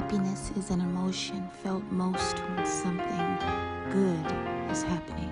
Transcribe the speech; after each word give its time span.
Happiness 0.00 0.50
is 0.56 0.70
an 0.70 0.80
emotion 0.80 1.48
felt 1.62 1.84
most 1.92 2.40
when 2.40 2.66
something 2.66 3.38
good 3.92 4.26
is 4.68 4.82
happening. 4.82 5.30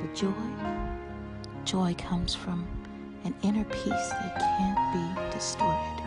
But 0.00 0.14
joy, 0.14 0.32
joy 1.64 1.94
comes 1.98 2.36
from 2.36 2.64
an 3.24 3.34
inner 3.42 3.64
peace 3.64 3.82
that 4.10 4.38
can't 4.38 4.78
be 4.94 5.02
distorted. 5.34 6.04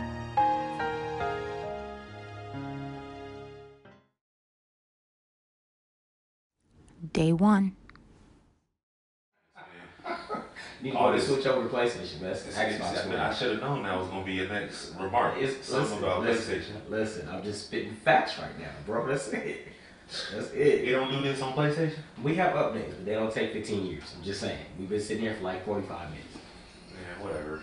Day 7.12 7.34
one. 7.34 7.76
You 10.82 10.94
All 10.96 11.10
need 11.10 11.20
to 11.20 11.26
this- 11.26 11.34
switch 11.34 11.46
over 11.46 11.68
to 11.68 11.74
PlayStation, 11.74 12.20
man. 12.20 12.30
That's 12.30 12.42
the 12.44 12.60
I, 12.60 12.64
Xbox. 12.72 13.18
I, 13.18 13.30
I 13.30 13.34
should 13.34 13.50
have 13.52 13.60
known 13.60 13.82
that 13.82 13.98
was 13.98 14.08
gonna 14.08 14.24
be 14.24 14.34
your 14.34 14.48
next 14.48 14.94
remark. 14.98 15.36
It's, 15.38 15.66
Something 15.66 15.82
listen, 15.90 16.04
about 16.04 16.22
listen, 16.22 16.54
PlayStation. 16.60 16.90
listen, 16.90 17.28
I'm 17.28 17.42
just 17.42 17.66
spitting 17.66 17.94
facts 17.94 18.38
right 18.38 18.56
now, 18.60 18.70
bro. 18.86 19.06
That's 19.08 19.28
it. 19.28 19.66
That's 20.32 20.50
it. 20.52 20.84
You 20.84 20.92
don't 20.92 21.10
do 21.10 21.20
this 21.20 21.42
on 21.42 21.52
PlayStation? 21.52 21.96
We 22.22 22.34
have 22.36 22.54
updates, 22.54 22.90
but 22.90 23.04
they 23.04 23.14
don't 23.14 23.32
take 23.32 23.52
15 23.52 23.86
years. 23.86 24.04
I'm 24.16 24.22
just 24.24 24.40
saying. 24.40 24.58
We've 24.78 24.88
been 24.88 25.00
sitting 25.00 25.22
here 25.22 25.34
for 25.34 25.42
like 25.42 25.64
45 25.66 26.10
minutes. 26.10 26.28
Yeah, 26.90 27.24
whatever. 27.24 27.60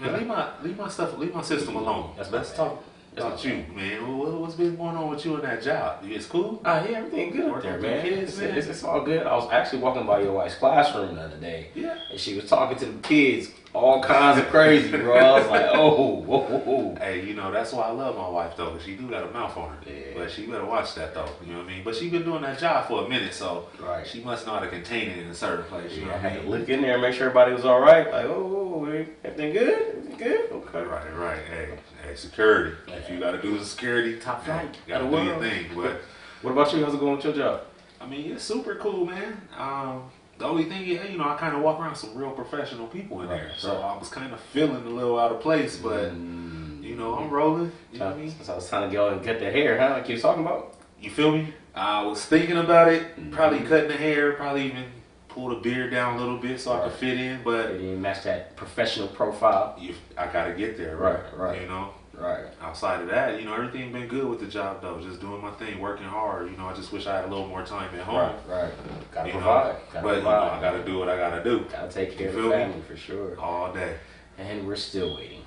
Man, 0.00 0.12
leave 0.16 0.26
my 0.26 0.48
leave 0.62 0.78
my 0.78 0.88
stuff, 0.88 1.18
leave 1.18 1.34
my 1.34 1.42
system 1.42 1.76
alone. 1.76 2.14
That's 2.16 2.30
Let's 2.30 2.54
talk 2.54 2.82
about 3.12 3.44
you, 3.44 3.64
man. 3.74 4.16
What, 4.18 4.32
what's 4.40 4.54
been 4.54 4.76
going 4.76 4.96
on 4.96 5.08
with 5.10 5.24
you 5.24 5.34
in 5.36 5.42
that 5.42 5.62
job? 5.62 6.04
You 6.04 6.14
at 6.16 6.22
school? 6.22 6.60
Ah, 6.64 6.84
yeah, 6.84 6.98
everything 6.98 7.30
good 7.32 7.50
up 7.50 7.62
there, 7.62 7.78
man. 7.78 8.02
kids, 8.02 8.32
It's, 8.32 8.38
man. 8.40 8.56
it's, 8.56 8.66
it's 8.68 8.84
all 8.84 9.02
good. 9.02 9.26
I 9.26 9.34
was 9.34 9.50
actually 9.52 9.80
walking 9.80 10.06
by 10.06 10.20
your 10.20 10.32
wife's 10.32 10.54
classroom 10.54 11.16
the 11.16 11.22
other 11.22 11.36
day, 11.36 11.68
Yeah. 11.74 11.96
and 12.10 12.18
she 12.18 12.34
was 12.36 12.48
talking 12.48 12.78
to 12.78 12.86
the 12.86 12.98
kids, 13.00 13.50
all 13.72 14.02
kinds 14.02 14.38
of 14.38 14.46
crazy, 14.48 14.90
bro. 14.90 15.16
I 15.16 15.38
was 15.40 15.48
like, 15.48 15.66
oh, 15.72 16.16
whoa, 16.20 16.38
whoa, 16.40 16.58
whoa. 16.58 16.94
Hey, 16.96 17.24
you 17.24 17.34
know 17.34 17.50
that's 17.52 17.72
why 17.72 17.84
I 17.84 17.90
love 17.90 18.16
my 18.16 18.28
wife 18.28 18.56
though, 18.56 18.70
'cause 18.70 18.82
she 18.82 18.94
do 18.96 19.08
got 19.08 19.28
a 19.28 19.30
mouth 19.32 19.56
on 19.56 19.70
her. 19.70 19.76
Yeah. 19.86 20.00
But 20.16 20.30
she 20.30 20.46
better 20.46 20.64
watch 20.64 20.94
that 20.96 21.14
though. 21.14 21.28
You 21.44 21.52
know 21.52 21.58
what 21.60 21.68
I 21.68 21.72
mean? 21.74 21.84
But 21.84 21.94
she 21.96 22.10
been 22.10 22.24
doing 22.24 22.42
that 22.42 22.58
job 22.58 22.86
for 22.88 23.04
a 23.04 23.08
minute, 23.08 23.32
so 23.34 23.68
Right. 23.80 24.06
she 24.06 24.22
must 24.22 24.46
know 24.46 24.54
how 24.54 24.60
to 24.60 24.68
contain 24.68 25.10
it 25.10 25.18
in 25.18 25.28
a 25.28 25.34
certain 25.34 25.64
place. 25.66 25.92
You 25.94 26.02
Yeah, 26.02 26.08
know 26.08 26.12
I 26.14 26.16
I 26.16 26.18
had 26.20 26.42
to 26.42 26.48
look 26.48 26.68
in 26.68 26.82
there 26.82 26.94
and 26.94 27.02
make 27.02 27.14
sure 27.14 27.26
everybody 27.28 27.52
was 27.52 27.64
all 27.64 27.80
right. 27.80 28.10
Like, 28.10 28.24
oh, 28.26 28.84
everything 29.24 29.52
good? 29.52 29.88
Everything 29.96 30.16
good? 30.18 30.50
Okay. 30.52 30.82
Right, 30.82 31.16
right. 31.16 31.38
Hey, 31.48 31.68
hey, 32.10 32.16
security. 32.16 32.76
If 32.88 33.08
you 33.10 33.18
got 33.20 33.32
to 33.32 33.42
do 33.42 33.56
the 33.58 33.64
security, 33.64 34.18
Top 34.18 34.42
hey, 34.44 34.52
flight. 34.52 34.78
Got 34.86 34.98
to 34.98 35.04
Gotta 35.04 35.16
do 35.16 35.24
your 35.24 35.38
thing. 35.38 35.66
But 35.74 36.00
What 36.42 36.50
about 36.52 36.72
you? 36.72 36.84
How's 36.84 36.94
it 36.94 37.00
going 37.00 37.16
with 37.16 37.24
your 37.24 37.34
job? 37.34 37.62
I 38.00 38.06
mean, 38.06 38.32
it's 38.32 38.44
super 38.44 38.74
cool, 38.76 39.04
man. 39.06 39.40
Um, 39.56 40.10
the 40.38 40.46
only 40.46 40.64
thing, 40.64 40.86
you 40.86 41.18
know, 41.18 41.28
I 41.28 41.36
kind 41.36 41.54
of 41.54 41.62
walk 41.62 41.78
around 41.80 41.96
some 41.96 42.14
real 42.16 42.30
professional 42.30 42.86
people 42.86 43.20
in 43.22 43.28
Right, 43.28 43.40
there, 43.42 43.52
so 43.58 43.74
right. 43.74 43.84
I 43.84 43.98
was 43.98 44.08
kind 44.08 44.32
of 44.32 44.40
feeling 44.40 44.84
a 44.86 44.88
little 44.88 45.18
out 45.18 45.32
of 45.32 45.40
place. 45.40 45.76
But 45.76 46.12
Mm. 46.12 46.82
you 46.82 46.96
know, 46.96 47.14
I'm 47.14 47.28
rolling. 47.28 47.70
You 47.92 47.98
know 47.98 48.06
what 48.06 48.14
I 48.14 48.18
mean? 48.18 48.34
So 48.42 48.52
I 48.54 48.56
was 48.56 48.68
trying 48.68 48.88
to 48.88 48.92
go 48.96 49.08
and 49.10 49.22
get 49.22 49.38
the 49.38 49.50
hair, 49.50 49.78
huh? 49.78 49.90
Like 49.90 50.08
you 50.08 50.14
was 50.14 50.22
talking 50.22 50.42
about? 50.44 50.76
You 50.98 51.10
feel 51.10 51.30
me? 51.32 51.52
I 51.74 52.02
was 52.06 52.24
thinking 52.24 52.56
about 52.56 52.88
it, 52.88 53.16
Mhm. 53.20 53.32
probably 53.32 53.60
cutting 53.60 53.88
the 53.88 53.96
hair, 53.96 54.32
probably 54.32 54.64
even 54.66 54.84
pull 55.28 55.50
the 55.50 55.56
beard 55.56 55.90
down 55.92 56.16
a 56.16 56.20
little 56.20 56.38
bit 56.38 56.58
so 56.58 56.72
I 56.72 56.80
could 56.80 56.92
fit 56.92 57.18
in. 57.18 57.42
But 57.44 57.66
it 57.66 57.78
Did 57.78 57.82
you 57.82 57.96
match 57.98 58.22
that 58.24 58.56
professional 58.56 59.08
profile? 59.08 59.76
you, 59.78 59.94
I 60.16 60.26
gotta 60.26 60.52
get 60.52 60.78
there, 60.78 60.96
Right, 60.96 61.16
right? 61.36 61.36
right. 61.50 61.60
You 61.60 61.68
know. 61.68 61.90
Right. 62.20 62.44
Outside 62.60 63.00
of 63.00 63.08
that, 63.08 63.38
you 63.40 63.46
know, 63.46 63.54
everything 63.54 63.92
been 63.92 64.06
good 64.06 64.26
with 64.26 64.40
the 64.40 64.46
job 64.46 64.82
though. 64.82 65.00
Just 65.00 65.20
doing 65.20 65.40
my 65.40 65.50
thing, 65.52 65.80
working 65.80 66.04
hard. 66.06 66.50
You 66.50 66.56
know, 66.58 66.66
I 66.66 66.74
just 66.74 66.92
wish 66.92 67.06
I 67.06 67.16
had 67.16 67.24
a 67.24 67.28
little 67.28 67.46
more 67.48 67.64
time 67.64 67.94
at 67.94 68.00
home. 68.02 68.16
Right, 68.16 68.62
right. 68.64 68.72
Gotta 69.12 69.28
You 69.28 69.34
know, 69.34 69.40
provide. 69.40 69.76
Gotta 69.92 70.06
but 70.06 70.16
you 70.18 70.22
know, 70.22 70.28
provide. 70.30 70.58
I 70.58 70.60
gotta 70.60 70.84
do 70.84 70.98
what 70.98 71.08
I 71.08 71.16
gotta 71.16 71.42
do 71.42 71.64
Gotta 71.72 71.90
take 71.90 72.18
care 72.18 72.24
You 72.24 72.28
of 72.28 72.34
the 72.34 72.40
feel 72.42 72.50
me? 72.50 72.56
family 72.64 72.82
for 72.82 72.96
sure. 72.96 73.40
all 73.40 73.72
day. 73.72 73.96
And 74.38 74.66
we're 74.66 74.76
still 74.76 75.16
waiting. 75.16 75.42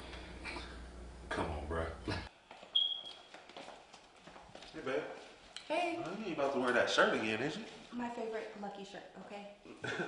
Come 1.29 1.45
on, 1.45 1.66
bro. 1.67 1.84
Hey, 4.73 4.79
babe. 4.85 4.95
Hey, 5.67 6.00
You 6.19 6.25
ain't 6.28 6.38
about 6.38 6.53
to 6.53 6.59
wear 6.59 6.72
that 6.73 6.90
shirt 6.90 7.13
again, 7.13 7.40
is 7.41 7.57
you? 7.57 7.63
my 7.95 8.09
favorite 8.09 8.51
lucky 8.61 8.84
shirt, 8.84 9.03
okay? 9.28 9.47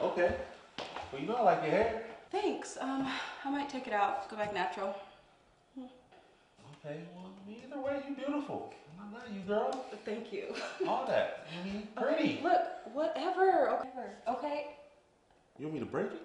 Okay. 0.00 0.34
Well, 1.12 1.20
you 1.20 1.28
know 1.28 1.36
I 1.36 1.42
like 1.42 1.62
your 1.62 1.70
hair. 1.70 2.02
Thanks. 2.32 2.76
Um, 2.80 3.06
I 3.44 3.50
might 3.50 3.68
take 3.68 3.86
it 3.86 3.92
out, 3.92 4.28
go 4.28 4.36
back 4.36 4.52
natural. 4.54 4.96
Okay. 6.84 6.98
Well, 7.14 7.30
either 7.48 7.80
way, 7.80 8.02
you 8.08 8.16
beautiful. 8.16 8.74
I 8.98 9.14
love 9.14 9.22
you, 9.32 9.40
girl. 9.42 9.86
Thank 10.04 10.32
you. 10.32 10.52
All 10.88 11.06
that. 11.06 11.46
I 11.48 11.64
mean, 11.64 11.86
pretty. 11.96 12.40
Look, 12.42 12.60
whatever, 12.92 13.70
okay? 13.70 13.88
Okay? 14.28 14.66
You 15.58 15.66
want 15.66 15.74
me 15.74 15.80
to 15.80 15.86
break 15.86 16.06
it? 16.06 16.22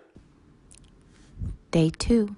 Day 1.69 1.91
two. 1.91 2.35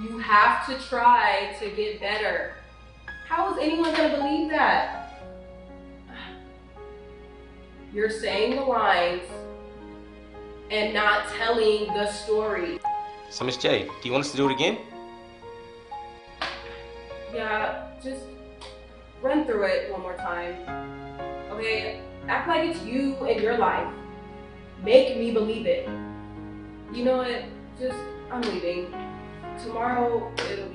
You 0.00 0.18
have 0.18 0.66
to 0.66 0.78
try 0.88 1.56
to 1.58 1.70
get 1.70 1.98
better. 2.00 2.54
How 3.26 3.52
is 3.52 3.58
anyone 3.60 3.92
gonna 3.92 4.16
believe 4.16 4.50
that? 4.50 4.99
You're 8.00 8.08
saying 8.08 8.56
the 8.56 8.62
lines 8.62 9.28
and 10.70 10.94
not 10.94 11.28
telling 11.36 11.86
the 11.88 12.10
story. 12.10 12.80
So 13.28 13.44
Miss 13.44 13.58
J, 13.58 13.82
do 13.82 14.08
you 14.08 14.12
want 14.12 14.24
us 14.24 14.30
to 14.30 14.38
do 14.38 14.48
it 14.48 14.52
again? 14.52 14.78
Yeah, 17.34 17.88
just 18.02 18.22
run 19.20 19.44
through 19.44 19.64
it 19.64 19.92
one 19.92 20.00
more 20.00 20.16
time. 20.16 20.54
Okay, 21.50 22.00
act 22.26 22.48
like 22.48 22.70
it's 22.70 22.82
you 22.84 23.16
and 23.16 23.38
your 23.38 23.58
life. 23.58 23.92
Make 24.82 25.18
me 25.18 25.32
believe 25.32 25.66
it. 25.66 25.86
You 26.94 27.04
know 27.04 27.18
what? 27.18 27.44
Just, 27.78 27.98
I'm 28.30 28.40
leaving. 28.40 28.94
Tomorrow, 29.62 30.32
it'll 30.50 30.69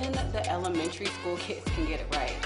even 0.00 0.12
the 0.32 0.48
elementary 0.50 1.06
school 1.06 1.36
kids 1.36 1.64
can 1.74 1.86
get 1.86 2.00
it 2.00 2.06
right. 2.14 2.36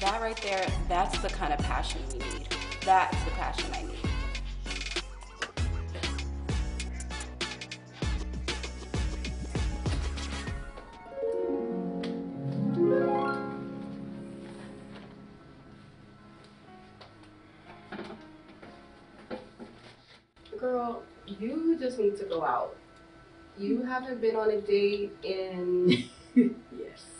That 0.00 0.20
right 0.20 0.36
there, 0.42 0.66
that's 0.88 1.18
the 1.18 1.28
kind 1.28 1.52
of 1.52 1.58
passion 1.60 2.02
we 2.12 2.18
need. 2.18 2.48
That's 2.84 3.24
the 3.24 3.30
passion 3.30 3.70
I 3.72 3.82
need. 3.82 3.94
Girl, 20.58 21.02
you 21.26 21.76
just 21.78 21.98
need 21.98 22.16
to 22.18 22.24
go 22.24 22.44
out. 22.44 22.76
You 23.58 23.82
haven't 23.82 24.20
been 24.20 24.36
on 24.36 24.50
a 24.50 24.60
date 24.60 25.12
in 25.22 26.04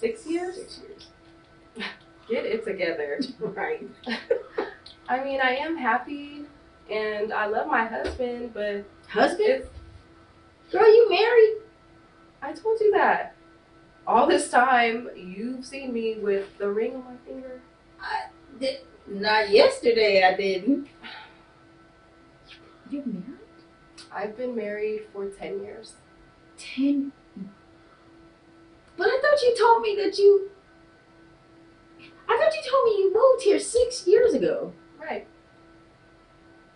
six 0.04 0.26
years? 0.26 0.56
Six 0.56 0.80
years. 0.80 1.86
Get 2.28 2.44
it 2.44 2.64
together. 2.64 3.20
Right. 3.40 3.88
I 5.08 5.22
mean, 5.22 5.40
I 5.40 5.56
am 5.56 5.76
happy 5.76 6.44
and 6.90 7.32
I 7.32 7.46
love 7.46 7.66
my 7.66 7.84
husband, 7.84 8.52
but 8.54 8.84
Husband? 9.08 9.64
Girl, 10.72 10.86
you 10.86 11.08
married? 11.08 11.56
I 12.42 12.52
told 12.52 12.80
you 12.80 12.90
that. 12.92 13.34
All 14.06 14.26
this 14.26 14.50
time, 14.50 15.08
you've 15.16 15.64
seen 15.64 15.92
me 15.92 16.16
with 16.18 16.58
the 16.58 16.68
ring 16.68 16.94
on 16.96 17.04
my 17.04 17.16
finger. 17.24 17.60
I 18.00 18.26
did 18.58 18.80
not 19.06 19.50
yesterday. 19.50 20.24
I 20.24 20.36
didn't. 20.36 20.88
You 22.90 23.02
married? 23.06 23.40
I've 24.12 24.36
been 24.36 24.54
married 24.54 25.06
for 25.12 25.26
10 25.26 25.62
years. 25.62 25.94
Ten. 26.58 27.12
But 28.96 29.08
I 29.08 29.20
thought 29.20 29.42
you 29.42 29.54
told 29.58 29.82
me 29.82 29.96
that 29.96 30.18
you. 30.18 30.50
I 32.28 32.38
thought 32.38 32.54
you 32.54 32.70
told 32.70 32.84
me 32.86 32.90
you 32.98 33.14
moved 33.14 33.42
here 33.44 33.58
six 33.58 34.06
years 34.06 34.34
ago. 34.34 34.72
Right. 35.00 35.26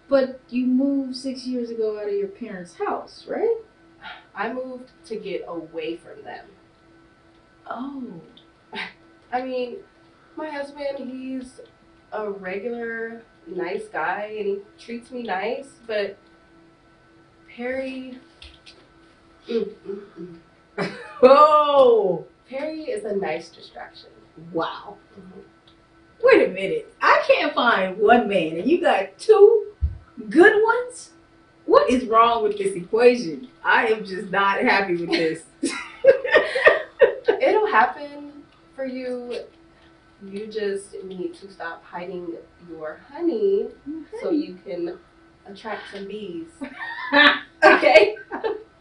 But 0.09 0.41
you 0.49 0.67
moved 0.67 1.17
six 1.17 1.47
years 1.47 1.70
ago 1.70 1.99
out 1.99 2.09
of 2.09 2.15
your 2.15 2.29
parents' 2.29 2.75
house, 2.75 3.26
right? 3.29 3.56
I 4.35 4.53
moved 4.53 4.91
to 5.06 5.17
get 5.17 5.44
away 5.47 5.97
from 5.97 6.23
them. 6.25 6.47
Oh. 7.67 8.20
I 9.32 9.43
mean, 9.43 9.79
my 10.37 10.49
husband, 10.49 11.11
he's 11.11 11.61
a 12.12 12.31
regular 12.31 13.23
nice 13.47 13.87
guy 13.88 14.35
and 14.38 14.47
he 14.47 14.59
treats 14.79 15.11
me 15.11 15.23
nice, 15.23 15.69
but 15.87 16.17
Perry. 17.55 18.19
Mm, 19.49 19.75
mm, 19.87 20.38
mm. 20.79 20.91
Oh. 21.23 22.25
Perry 22.49 22.82
is 22.82 23.05
a 23.05 23.15
nice 23.15 23.49
distraction. 23.50 24.11
Wow. 24.53 24.97
Mm-hmm. 25.19 25.41
Wait 26.23 26.49
a 26.49 26.53
minute. 26.53 26.94
I 27.00 27.23
can't 27.26 27.55
find 27.55 27.99
one 27.99 28.29
man, 28.29 28.59
and 28.59 28.69
you 28.69 28.81
got 28.81 29.19
two 29.19 29.73
good 30.29 30.62
ones? 30.65 31.11
What 31.67 31.91
is 31.91 32.05
wrong 32.06 32.43
with 32.43 32.59
this 32.59 32.75
equation? 32.75 33.49
I 33.62 33.88
am 33.88 34.05
just 34.05 34.31
not 34.31 34.61
happy 34.61 34.97
with 34.97 35.11
this. 35.11 35.43
It'll 37.41 37.67
happen 37.67 38.43
for 38.75 38.87
you. 38.87 39.41
You 40.25 40.47
just 40.47 41.03
need 41.05 41.35
to 41.35 41.50
stop 41.50 41.85
hiding 41.85 42.35
your 42.69 43.00
honey 43.12 43.69
so 44.20 44.31
you 44.31 44.59
can 44.67 44.99
attract 45.47 45.82
some 45.93 46.09
bees. 46.09 46.49
Okay? 47.65 48.15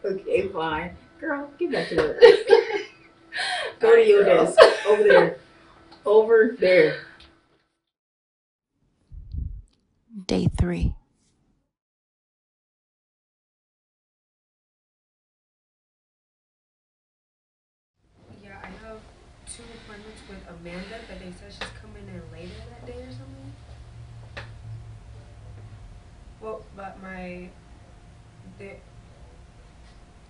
okay, 0.04 0.48
fine. 0.48 0.96
Girl, 1.20 1.50
get 1.58 1.72
back 1.72 1.88
to 1.88 1.96
work. 1.96 2.20
Go 3.80 3.94
to 3.96 4.06
your 4.06 4.24
Girl. 4.24 4.44
desk. 4.46 4.58
Over 4.86 5.02
there. 5.02 5.38
Over 6.06 6.56
there. 6.58 7.00
Day 10.26 10.48
three. 10.58 10.94
Yeah, 18.42 18.56
I 18.62 18.66
have 18.86 18.98
two 19.46 19.62
appointments 19.84 20.20
with 20.28 20.38
Amanda, 20.48 20.98
but 21.08 21.18
they 21.18 21.32
said 21.32 21.52
she's 21.52 21.68
coming 21.80 22.06
in 22.08 22.22
later 22.32 22.54
that 22.70 22.86
day 22.86 23.02
or 23.02 23.10
something. 23.10 23.52
Well, 26.40 26.62
but 26.76 27.00
my 27.02 27.48
the 28.58 28.76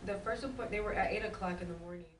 the 0.08 0.16
first 0.24 0.42
appointment 0.42 0.70
they 0.70 0.80
were 0.80 0.94
at 0.94 1.12
eight 1.12 1.22
o'clock 1.22 1.60
in 1.60 1.68
the 1.68 1.74
morning. 1.74 2.17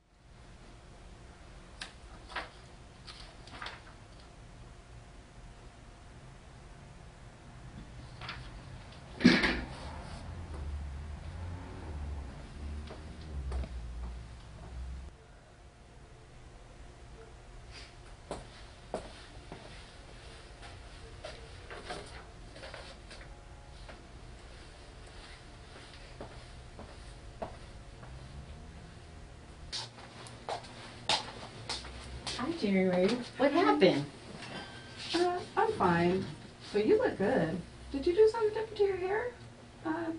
What 32.59 33.53
happened? 33.53 34.05
Uh, 35.15 35.39
I'm 35.55 35.71
fine. 35.73 36.25
But 36.73 36.85
you 36.85 36.97
look 36.97 37.17
good. 37.17 37.57
Did 37.93 38.05
you 38.05 38.13
do 38.13 38.27
something 38.29 38.49
different 38.49 38.75
to 38.77 38.83
your 38.83 38.97
hair? 38.97 39.31
Uh, 39.85 40.11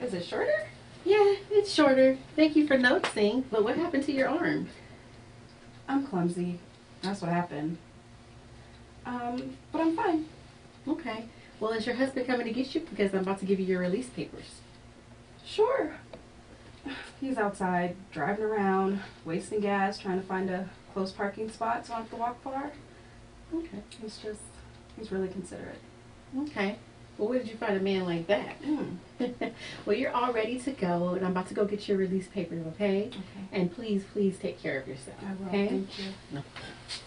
is 0.00 0.14
it 0.14 0.24
shorter? 0.24 0.68
Yeah, 1.04 1.34
it's 1.50 1.70
shorter. 1.70 2.16
Thank 2.34 2.56
you 2.56 2.66
for 2.66 2.78
noticing. 2.78 3.42
But 3.50 3.62
what 3.62 3.76
happened 3.76 4.04
to 4.04 4.12
your 4.12 4.28
arm? 4.28 4.68
I'm 5.86 6.06
clumsy. 6.06 6.60
That's 7.02 7.20
what 7.20 7.30
happened. 7.30 7.76
Um, 9.04 9.56
but 9.70 9.82
I'm 9.82 9.94
fine. 9.94 10.26
Okay. 10.88 11.26
Well, 11.60 11.72
is 11.72 11.84
your 11.84 11.96
husband 11.96 12.26
coming 12.26 12.46
to 12.46 12.52
get 12.54 12.74
you? 12.74 12.80
Because 12.80 13.12
I'm 13.12 13.20
about 13.20 13.38
to 13.40 13.44
give 13.44 13.60
you 13.60 13.66
your 13.66 13.80
release 13.80 14.08
papers. 14.08 14.60
Sure. 15.44 15.92
He's 17.20 17.36
outside 17.36 17.96
driving 18.12 18.46
around, 18.46 19.00
wasting 19.26 19.60
gas, 19.60 19.98
trying 19.98 20.20
to 20.20 20.26
find 20.26 20.48
a 20.48 20.70
close 20.92 21.12
parking 21.12 21.50
spots 21.50 21.90
I 21.90 22.02
to 22.02 22.16
walk 22.16 22.42
far. 22.42 22.72
Okay. 23.54 23.82
He's 24.00 24.18
just, 24.18 24.40
he's 24.98 25.12
really 25.12 25.28
considerate. 25.28 25.80
Okay. 26.38 26.76
Well, 27.18 27.28
where 27.28 27.38
did 27.38 27.48
you 27.48 27.56
find 27.56 27.76
a 27.76 27.80
man 27.80 28.04
like 28.06 28.26
that? 28.28 28.60
Mm. 28.62 28.96
well, 29.86 29.96
you're 29.96 30.12
all 30.12 30.32
ready 30.32 30.58
to 30.60 30.70
go, 30.70 31.10
and 31.10 31.24
I'm 31.24 31.32
about 31.32 31.48
to 31.48 31.54
go 31.54 31.66
get 31.66 31.86
your 31.86 31.98
release 31.98 32.26
papers, 32.26 32.66
okay? 32.68 33.08
Okay. 33.08 33.18
And 33.52 33.72
please, 33.72 34.04
please 34.12 34.38
take 34.38 34.60
care 34.62 34.80
of 34.80 34.88
yourself. 34.88 35.18
I 35.22 35.34
will. 35.34 35.48
Okay? 35.48 35.68
Thank 35.68 35.98
you. 35.98 36.04
It's 36.32 37.02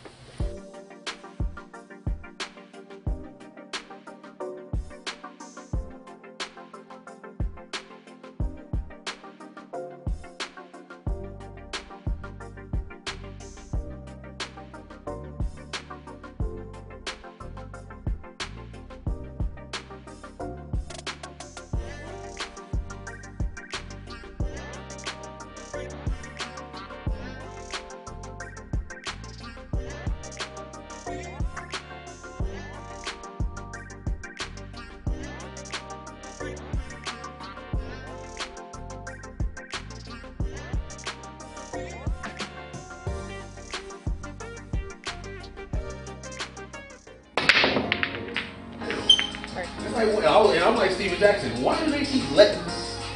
like, 49.95 50.55
and 50.55 50.63
I'm 50.63 50.75
like 50.75 50.91
Steven 50.91 51.17
Jackson. 51.17 51.61
Why 51.61 51.83
do 51.83 51.91
they 51.91 52.05
keep 52.05 52.29
letting 52.31 52.63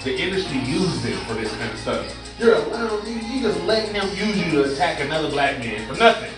the 0.04 0.18
industry 0.18 0.60
use 0.60 1.02
them 1.04 1.18
for 1.26 1.34
this 1.34 1.52
kind 1.58 1.72
of 1.72 1.80
stuff? 1.80 2.36
You're 2.40 2.56
allowing, 2.56 3.06
you, 3.06 3.20
you 3.20 3.42
just 3.42 3.62
letting 3.64 3.94
them 3.94 4.08
use 4.16 4.38
you 4.38 4.52
to 4.52 4.72
attack 4.72 5.02
another 5.02 5.30
black 5.30 5.60
man 5.60 5.86
for 5.88 6.00
nothing. 6.00 6.32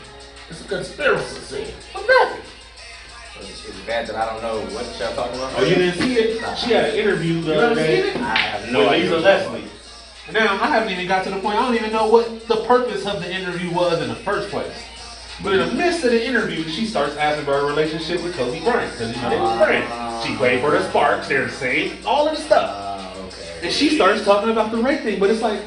It's 0.50 0.65
a 0.65 0.67
conspiracy. 0.67 1.39
Sir. 1.41 1.65
For 1.93 2.01
nothing. 2.05 2.41
Is 3.41 3.65
it 3.79 3.88
bad 3.88 4.07
that 4.07 4.15
I 4.15 4.33
don't 4.33 4.41
know 4.41 4.75
what 4.75 4.86
y'all 5.00 5.15
talking 5.15 5.38
about? 5.38 5.53
Oh, 5.57 5.63
you 5.63 5.75
didn't 5.75 6.00
see 6.00 6.15
it? 6.15 6.57
She 6.57 6.71
had 6.71 6.89
an 6.89 6.95
interview 6.95 7.41
the 7.41 7.53
You 7.53 7.60
other 7.60 7.75
day? 7.75 8.13
I 8.15 8.36
have 8.36 8.71
no 8.71 8.89
idea. 8.89 9.05
Lisa 9.05 9.19
Leslie. 9.19 9.63
Now, 10.31 10.53
I 10.62 10.67
haven't 10.67 10.91
even 10.91 11.07
got 11.07 11.24
to 11.25 11.29
the 11.29 11.39
point, 11.39 11.57
I 11.57 11.65
don't 11.65 11.75
even 11.75 11.91
know 11.91 12.07
what 12.07 12.48
the 12.48 12.63
purpose 12.65 13.05
of 13.05 13.21
the 13.21 13.33
interview 13.33 13.71
was 13.71 14.01
in 14.01 14.10
the 14.10 14.15
first 14.15 14.50
place. 14.50 14.83
But 15.43 15.53
in 15.53 15.69
the 15.69 15.74
midst 15.74 16.03
of 16.03 16.12
the 16.12 16.24
interview, 16.24 16.63
she 16.69 16.86
starts 16.86 17.15
asking 17.17 17.45
about 17.45 17.62
her 17.62 17.67
relationship 17.67 18.21
with 18.24 18.36
Kobe 18.36 18.63
Bryant. 18.63 18.91
Because 18.91 19.15
you 19.15 19.21
know, 19.21 19.29
they 19.29 19.39
was 19.39 19.57
friends. 19.57 19.89
She 20.31 20.38
played 20.38 20.61
for 20.61 20.71
the 20.71 20.81
Sparks, 20.89 21.27
they're 21.27 21.45
the 21.45 21.51
same, 21.51 21.97
all 22.05 22.25
of 22.27 22.38
the 22.38 22.41
stuff. 22.41 22.69
Ah, 22.73 23.13
okay. 23.27 23.59
And 23.67 23.71
she 23.73 23.89
starts 23.89 24.23
talking 24.23 24.50
about 24.50 24.71
the 24.71 24.77
rape 24.77 25.01
thing, 25.01 25.19
but 25.19 25.29
it's 25.29 25.41
like, 25.41 25.59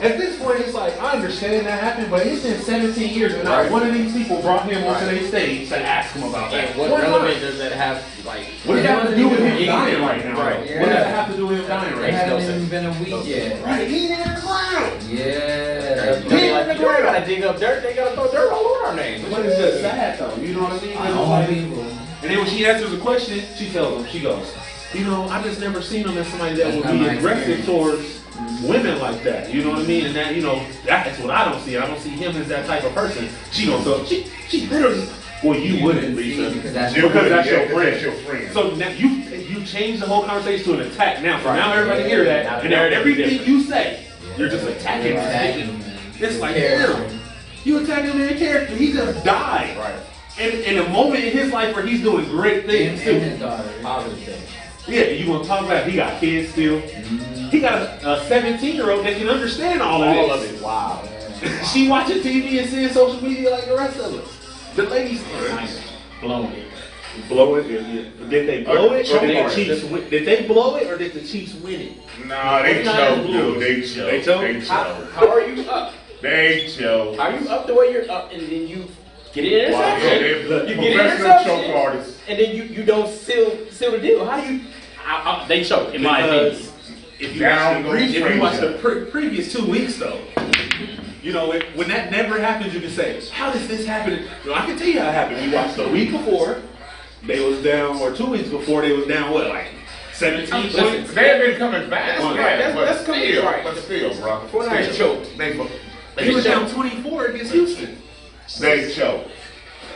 at 0.00 0.18
this 0.18 0.38
point, 0.42 0.60
it's 0.60 0.74
like, 0.74 1.00
I 1.00 1.12
understand 1.12 1.66
that 1.66 1.80
happened, 1.82 2.10
but 2.10 2.26
it's 2.26 2.42
been 2.42 2.60
17 2.60 3.14
years, 3.14 3.32
and 3.32 3.44
not 3.44 3.62
Right. 3.62 3.70
one 3.72 3.86
of 3.86 3.94
these 3.94 4.12
people 4.12 4.42
brought 4.42 4.68
him 4.70 4.84
onto 4.84 5.06
Right. 5.06 5.14
their 5.20 5.28
stage 5.28 5.68
to 5.70 5.78
ask 5.78 6.14
him 6.14 6.24
about 6.24 6.50
that. 6.50 6.70
And 6.70 6.78
what 6.78 6.90
One 6.90 7.00
relevance 7.00 7.34
time. 7.40 7.40
does 7.48 7.58
that 7.60 7.72
have? 7.72 8.02
Like, 8.26 8.40
What 8.64 8.74
does 8.74 8.82
that 8.84 8.98
have 8.98 9.08
to 9.08 9.16
do 9.16 9.28
with 9.28 9.38
him 9.38 9.66
dying 9.66 10.02
right 10.02 10.24
now? 10.24 10.38
Right. 10.38 10.58
What 10.58 10.66
does 10.68 10.88
that 10.88 11.06
have 11.14 11.30
to 11.30 11.36
do 11.36 11.46
with 11.46 11.58
him 11.60 11.66
dying 11.68 11.96
right 11.96 12.12
now? 12.12 12.18
hasn't 12.18 12.56
even 12.56 12.68
been 12.68 12.86
a 12.86 12.92
week 13.00 13.26
yet. 13.26 13.64
Right, 13.64 13.88
he 13.88 14.12
in 14.12 14.18
the 14.18 14.40
clown. 14.40 14.90
Yeah. 15.08 16.20
They 16.28 16.52
like, 16.52 16.78
you 16.78 16.90
ain't 16.90 17.02
gotta 17.04 17.24
dig 17.24 17.44
up 17.44 17.58
dirt. 17.58 17.82
They 17.82 17.94
gotta 17.94 18.14
throw 18.14 18.26
dirt 18.30 18.52
all 18.52 18.66
over 18.66 18.86
our 18.88 18.94
names. 18.96 19.24
But 19.30 19.46
it's 19.46 19.56
just 19.58 19.80
sad 19.80 20.18
though, 20.18 20.34
you 20.42 20.54
know 20.54 20.64
what 20.64 20.72
I 20.82 20.84
mean? 20.86 20.98
I 20.98 21.08
don't 21.08 21.30
like- 21.30 21.48
people. 21.48 21.86
And 22.24 22.30
then 22.32 22.38
when 22.38 22.48
she 22.48 22.64
answers 22.66 22.92
a 22.92 22.98
question, 22.98 23.42
she 23.56 23.70
tells 23.70 24.02
him, 24.02 24.10
she 24.10 24.20
goes, 24.20 24.54
you 24.94 25.04
know, 25.04 25.28
I 25.28 25.42
just 25.42 25.60
never 25.60 25.82
seen 25.82 26.06
him 26.08 26.16
as 26.16 26.26
somebody 26.28 26.56
that 26.56 26.74
would 26.74 26.84
be 26.84 27.06
aggressive 27.06 27.58
experience." 27.58 27.66
towards 27.66 28.20
women 28.62 28.98
like 28.98 29.22
that. 29.24 29.52
You 29.52 29.62
know 29.62 29.70
what 29.70 29.80
I 29.80 29.84
mean? 29.84 30.06
And 30.06 30.16
that, 30.16 30.34
you 30.34 30.42
know, 30.42 30.64
that's 30.84 31.18
what 31.20 31.30
I 31.30 31.44
don't 31.50 31.60
see. 31.60 31.76
I 31.76 31.86
don't 31.86 32.00
see 32.00 32.10
him 32.10 32.34
as 32.36 32.48
that 32.48 32.66
type 32.66 32.82
of 32.84 32.94
person. 32.94 33.28
She 33.52 33.66
goes, 33.66 33.84
so 33.84 34.04
she, 34.04 34.26
she 34.48 34.66
literally, 34.66 35.06
well, 35.42 35.58
you, 35.58 35.74
You 35.74 35.84
wouldn't, 35.84 36.16
Lisa, 36.16 36.50
because 36.54 36.72
that's 36.72 36.94
because 36.94 37.14
your 37.14 37.28
that's, 37.28 37.48
friend. 37.48 37.68
your 37.68 37.76
friend. 37.76 37.92
that's 37.92 38.02
your 38.02 38.12
friend. 38.14 38.52
So 38.52 38.74
now 38.76 38.88
you 38.88 39.08
you 39.08 39.64
change 39.66 40.00
the 40.00 40.06
whole 40.06 40.24
conversation 40.24 40.64
to 40.64 40.80
an 40.80 40.90
attack 40.90 41.22
now. 41.22 41.38
So 41.40 41.48
Right. 41.48 41.56
now 41.56 41.72
everybody 41.74 42.02
Yeah, 42.02 42.08
hear 42.08 42.24
that, 42.24 42.44
now 42.46 42.60
and 42.60 42.70
now 42.70 42.82
everything 42.84 43.46
you 43.46 43.62
say, 43.62 44.06
you're 44.38 44.48
just 44.48 44.66
attacking. 44.66 45.12
Attacking 45.18 45.84
It's 46.18 46.38
like, 46.40 46.54
damn, 46.54 47.20
you 47.64 47.78
attacking 47.78 48.12
him 48.12 48.20
in 48.22 48.38
character. 48.38 48.74
He 48.74 48.92
just 48.92 49.22
died. 49.24 49.76
Right. 49.76 49.94
In, 50.38 50.50
in 50.62 50.78
a 50.84 50.88
moment 50.88 51.22
in 51.24 51.32
his 51.32 51.52
life 51.52 51.74
where 51.76 51.86
he's 51.86 52.02
doing 52.02 52.26
great 52.28 52.66
things 52.66 53.00
and 53.02 53.08
too. 53.08 53.18
his 53.20 53.38
daughter. 53.40 53.70
Positive 53.82 54.18
thing. 54.18 54.42
Yeah, 54.94 55.04
you 55.04 55.26
gonna 55.26 55.44
talk 55.44 55.64
about 55.64 55.86
he 55.88 55.96
got 55.96 56.20
kids 56.20 56.50
still. 56.52 56.80
Mm-hmm. 56.80 57.48
He 57.50 57.60
got 57.60 58.02
a 58.04 58.24
17 58.26 58.74
year 58.74 58.90
old 58.90 59.06
that 59.06 59.16
can 59.16 59.28
understand 59.28 59.80
all 59.80 60.02
of 60.02 60.08
All 60.08 60.36
this. 60.38 60.50
of 60.50 60.56
it. 60.56 60.62
Wow. 60.62 61.08
She 61.72 61.88
watching 61.88 62.18
TV 62.18 62.58
and 62.60 62.68
seeing 62.70 62.88
social 62.88 63.22
media 63.22 63.50
like 63.50 63.66
the 63.66 63.76
rest 63.76 63.98
of 64.00 64.14
us. 64.14 64.72
The 64.76 64.84
ladies 64.84 65.22
Blown 66.20 66.52
it. 66.52 66.66
blow 67.28 67.54
it. 67.56 67.66
yeah, 67.70 67.80
yeah. 67.80 68.28
Did 68.28 68.48
they 68.48 68.64
blow 68.64 68.88
Or 68.90 68.96
it 68.96 69.10
or 69.10 69.20
did 69.20 69.46
the 69.46 69.54
Chiefs 69.54 69.84
win? 69.84 70.08
Did 70.10 70.26
they 70.26 70.46
blow 70.46 70.76
it 70.76 70.86
or 70.90 70.96
did 70.98 71.12
the 71.12 71.20
Chiefs 71.20 71.54
win 71.56 71.80
it? 71.80 72.26
Nah, 72.26 72.62
they 72.62 72.82
Nah, 72.82 72.96
choked, 72.96 73.26
dude. 73.28 73.62
They 73.62 73.80
choked. 73.82 74.10
They 74.10 74.22
choked? 74.22 74.40
They 74.42 74.60
How, 74.66 74.84
choked. 74.84 75.12
how 75.12 75.28
are 75.30 75.40
you 75.46 75.70
up? 75.70 75.92
They 76.22 76.66
choked. 76.68 77.20
Are 77.20 77.32
you 77.38 77.48
up 77.48 77.66
the 77.66 77.74
way 77.74 77.92
you're 77.92 78.10
up 78.10 78.32
and 78.32 78.42
then 78.42 78.66
you 78.66 78.86
get 79.34 79.66
an 79.68 79.72
Wow, 79.72 79.96
interception? 79.96 80.48
they're 80.48 80.66
you 80.68 80.74
get 80.76 81.00
an 81.00 81.16
professional 81.16 81.44
choke 81.44 81.64
interception 81.64 81.74
artists. 81.76 82.20
and 82.28 82.38
then 82.38 82.56
you, 82.56 82.62
you 82.64 82.82
don't 82.84 83.10
seal 83.12 83.66
seal 83.70 83.90
the 83.92 83.98
deal. 84.00 84.24
How 84.24 84.40
do 84.40 84.52
you? 84.54 84.60
I, 85.06 85.42
I, 85.44 85.48
they 85.48 85.62
choke 85.64 85.94
in 85.94 86.02
my 86.02 86.22
Because 86.22 86.68
opinion. 86.68 87.04
if 87.20 87.34
you 87.34 87.40
Down 87.40 87.84
watch 87.84 87.92
the, 87.98 88.04
if 88.04 88.34
you 88.34 88.40
watch 88.40 88.60
the 88.60 88.78
pre- 88.80 89.04
previous 89.06 89.52
two 89.52 89.66
weeks 89.66 89.96
though, 89.98 90.20
you 91.22 91.32
know 91.32 91.52
it, 91.52 91.64
when 91.76 91.88
that 91.88 92.10
never 92.10 92.38
happens, 92.40 92.72
you 92.74 92.80
can 92.80 92.90
say, 92.90 93.20
"How 93.30 93.52
does 93.52 93.66
this 93.68 93.84
happen?" 93.86 94.24
You 94.44 94.50
know, 94.50 94.54
I 94.54 94.64
can 94.66 94.76
tell 94.78 94.86
you 94.88 95.00
how 95.00 95.08
it 95.08 95.12
happened. 95.14 95.44
You 95.44 95.52
watched 95.56 95.76
the 95.76 95.88
week 95.88 96.10
before, 96.10 96.62
they 97.26 97.40
was 97.40 97.62
down, 97.62 97.96
or 98.00 98.12
two 98.14 98.26
weeks 98.26 98.48
before, 98.48 98.82
they 98.82 98.92
was 98.92 99.06
down 99.06 99.30
what, 99.32 99.48
like 99.48 99.66
seventeen 100.12 100.64
Listen, 100.64 100.84
points. 100.84 101.14
They've 101.14 101.40
been 101.40 101.58
coming 101.58 101.88
back. 101.90 102.18
That's 102.18 102.22
yeah, 102.22 102.28
right, 102.42 102.58
that's- 102.58 102.74
but 102.74 102.84
that's 102.86 103.04
coming 103.04 103.22
still, 103.30 103.44
right. 103.44 103.64
But 103.64 103.76
still, 103.78 104.14
bro. 104.20 104.40
Before 104.42 104.68
they 104.68 104.92
Still. 104.92 105.16
choked. 105.22 105.36
They, 105.38 105.52
They 106.16 106.28
they 106.28 106.34
was 106.34 106.44
down 106.44 106.62
choked. 106.62 106.74
twenty 106.74 107.02
four 107.02 107.26
against 107.26 107.52
Houston. 107.52 107.98
They 108.60 108.92
choked. 108.92 109.30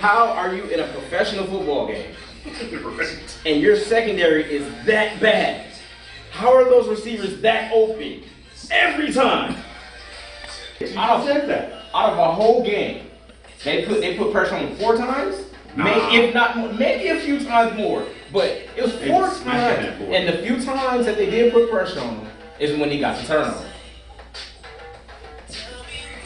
How 0.01 0.29
are 0.29 0.55
you 0.55 0.65
in 0.65 0.81
a 0.81 0.87
professional 0.89 1.45
football 1.47 1.89
game 1.89 2.15
and 3.47 3.61
your 3.61 3.77
secondary 3.77 4.45
is 4.45 4.67
that 4.87 5.21
bad? 5.21 5.67
How 6.31 6.55
are 6.55 6.65
those 6.65 6.89
receivers 6.89 7.41
that 7.41 7.73
open 7.73 8.23
every 8.71 9.13
time? 9.13 9.57
Out 10.97 11.21
of, 11.21 11.27
said 11.27 11.49
that. 11.49 11.73
out 11.93 12.13
of 12.13 12.19
a 12.19 12.33
whole 12.33 12.63
game, 12.65 13.07
they 13.65 13.85
put 13.85 14.01
they 14.01 14.17
put 14.17 14.31
pressure 14.33 14.55
on 14.55 14.67
them 14.67 14.77
four 14.77 14.97
times, 14.97 15.35
Nah. 15.75 15.85
maybe 15.85 16.17
if 16.27 16.35
not 16.35 16.57
more, 16.57 16.73
maybe 16.73 17.09
a 17.09 17.21
few 17.21 17.41
times 17.45 17.77
more, 17.77 18.05
but 18.33 18.47
it 18.77 18.83
was 18.83 18.93
four 19.09 19.27
times. 19.45 20.01
And 20.01 20.29
the 20.29 20.39
few 20.47 20.63
times 20.63 21.07
that 21.07 21.17
they 21.17 21.29
did 21.29 21.53
put 21.53 21.69
pressure 21.71 21.99
on 22.01 22.17
him 22.19 22.27
is 22.61 22.79
when 22.79 22.91
he 22.91 23.01
got 23.01 23.21
the 23.21 23.27
turnover. 23.27 23.65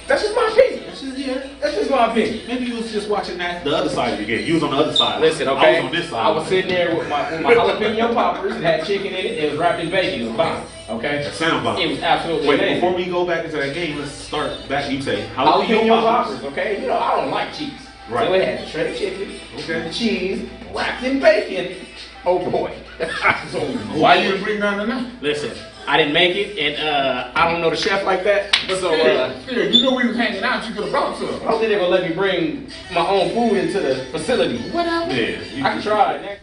That's 0.06 0.22
just 0.22 0.34
my 0.34 0.48
opinion. 0.52 0.84
That's 0.86 1.00
just, 1.00 1.16
yeah. 1.18 1.46
That's 1.60 1.74
just 1.76 1.90
my 1.90 2.10
opinion. 2.10 2.46
Maybe 2.46 2.64
you 2.66 2.76
was 2.76 2.90
just 2.92 3.08
watching 3.08 3.38
that 3.38 3.64
the 3.64 3.76
other 3.76 3.88
side 3.88 4.12
of 4.14 4.18
the 4.18 4.24
game. 4.24 4.46
You 4.46 4.54
was 4.54 4.62
on 4.62 4.70
the 4.70 4.76
other 4.76 4.92
side. 4.94 5.20
Listen, 5.20 5.48
okay. 5.48 5.78
I 5.78 5.80
was 5.80 5.86
on 5.86 5.92
this 6.00 6.10
side. 6.10 6.26
I 6.26 6.30
was 6.30 6.46
sitting 6.48 6.68
there 6.68 6.96
with 6.96 7.08
my, 7.08 7.30
with 7.32 7.42
my 7.42 7.54
jalapeno 7.54 8.12
poppers. 8.14 8.56
It 8.56 8.62
had 8.62 8.84
chicken 8.84 9.06
in 9.06 9.14
it. 9.14 9.38
It 9.38 9.50
was 9.50 9.58
wrapped 9.60 9.80
in 9.82 9.90
bacon. 9.90 10.20
It 10.22 10.28
was 10.28 10.36
bomb. 10.36 10.66
Okay. 10.90 11.22
That 11.22 11.34
sound 11.34 11.64
bomb. 11.64 11.78
It 11.78 11.88
was 11.88 12.00
absolutely 12.00 12.48
Wait, 12.48 12.58
amazing. 12.60 12.74
before 12.76 12.94
we 12.94 13.06
go 13.06 13.24
back 13.26 13.44
into 13.44 13.56
that 13.58 13.74
game, 13.74 13.98
let's 13.98 14.10
start 14.12 14.68
back. 14.68 14.90
You 14.90 15.00
say 15.00 15.26
jalapeno 15.34 15.66
jalapeno 15.66 16.00
poppers. 16.02 16.34
poppers. 16.38 16.52
Okay. 16.52 16.80
You 16.82 16.88
know 16.88 16.98
I 16.98 17.16
don't 17.20 17.30
like 17.30 17.54
cheese. 17.54 17.72
Right. 18.10 18.26
So 18.26 18.34
it 18.34 18.44
had 18.58 18.68
shredded 18.68 18.96
chicken, 18.98 19.40
Okay. 19.58 19.82
the 19.88 19.92
cheese 19.94 20.48
wrapped 20.74 21.04
in 21.04 21.20
bacon. 21.20 21.86
Oh 22.26 22.50
boy. 22.50 22.74
So 23.50 23.60
why 23.98 24.16
you 24.16 24.32
didn't 24.32 24.44
bring 24.44 24.58
none 24.60 24.80
of 24.80 24.86
that? 24.88 25.22
Listen, 25.22 25.52
I 25.86 25.96
didn't 25.96 26.12
make 26.14 26.36
it, 26.36 26.58
and 26.58 26.88
uh, 26.88 27.32
I 27.34 27.50
don't 27.50 27.60
know 27.60 27.70
the 27.70 27.76
chef 27.76 28.04
like 28.04 28.22
that. 28.24 28.52
But 28.68 28.78
so 28.80 28.92
still, 28.94 29.18
uh, 29.20 29.40
still, 29.42 29.74
you 29.74 29.82
know 29.82 29.94
we 29.94 30.06
was 30.06 30.16
hanging 30.16 30.42
out. 30.42 30.66
You 30.66 30.74
could 30.74 30.84
have 30.84 30.92
brought 30.92 31.16
some. 31.18 31.26
I 31.26 31.38
don't 31.38 31.58
think 31.58 31.68
they're 31.70 31.78
gonna 31.78 31.88
let 31.90 32.08
me 32.08 32.14
bring 32.14 32.68
my 32.94 33.06
own 33.06 33.30
food 33.30 33.58
into 33.58 33.80
the 33.80 34.04
facility. 34.12 34.58
Whatever. 34.70 35.12
Yeah. 35.12 35.40
you- 35.54 35.64
I 35.64 35.72
can 35.74 35.82
try 35.82 36.14
it 36.14 36.22
next. 36.22 36.42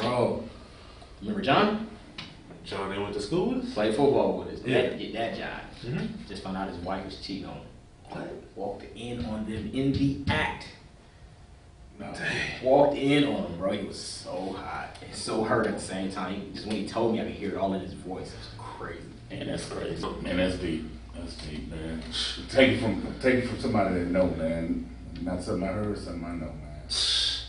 Bro, 0.00 0.44
remember 1.20 1.40
John? 1.42 1.88
John, 2.64 2.90
they 2.90 2.98
went 2.98 3.14
to 3.14 3.20
school 3.20 3.54
with 3.54 3.64
us. 3.66 3.74
Played 3.74 3.94
football 3.96 4.38
with 4.38 4.48
us. 4.54 4.60
Yeah. 4.64 4.78
Had 4.82 4.92
to 4.92 4.98
get 4.98 5.12
that 5.14 5.36
job. 5.36 5.60
Mhm. 5.84 6.28
Just 6.28 6.42
found 6.42 6.56
out 6.56 6.68
his 6.68 6.78
wife 6.78 7.04
was 7.04 7.16
cheating 7.20 7.46
on 7.48 7.54
him. 7.54 8.28
Walked 8.56 8.84
in 8.96 9.24
on 9.24 9.46
them 9.46 9.70
in 9.72 9.92
the 9.92 10.18
act. 10.28 10.66
Walked 12.62 12.96
in 12.96 13.24
on 13.24 13.46
him, 13.46 13.58
bro. 13.58 13.72
He 13.72 13.86
was 13.86 14.00
so 14.00 14.52
hot 14.52 14.96
and 15.04 15.14
so 15.14 15.44
hurt 15.44 15.66
at 15.66 15.74
the 15.74 15.80
same 15.80 16.10
time. 16.10 16.34
He, 16.34 16.52
just 16.52 16.66
when 16.66 16.76
he 16.76 16.86
told 16.86 17.14
me, 17.14 17.20
I 17.20 17.24
could 17.24 17.32
hear 17.32 17.50
it 17.50 17.56
all 17.56 17.72
in 17.74 17.80
his 17.80 17.94
voice. 17.94 18.28
It 18.28 18.38
was 18.38 18.48
crazy. 18.58 19.00
Man, 19.30 19.46
that's 19.46 19.68
crazy. 19.68 20.06
Man, 20.22 20.36
that's 20.36 20.56
deep. 20.56 20.84
That's 21.14 21.34
deep, 21.36 21.70
man. 21.70 22.02
Take 22.50 22.72
it 22.72 22.80
from 22.80 23.14
take 23.20 23.34
it 23.36 23.48
from 23.48 23.60
somebody 23.60 23.94
that 23.94 24.06
know, 24.06 24.26
man. 24.30 24.88
Not 25.20 25.42
something 25.42 25.68
I 25.68 25.72
heard, 25.72 25.98
something 25.98 26.24
I 26.24 26.32
know, 26.32 26.52
man. 26.52 26.82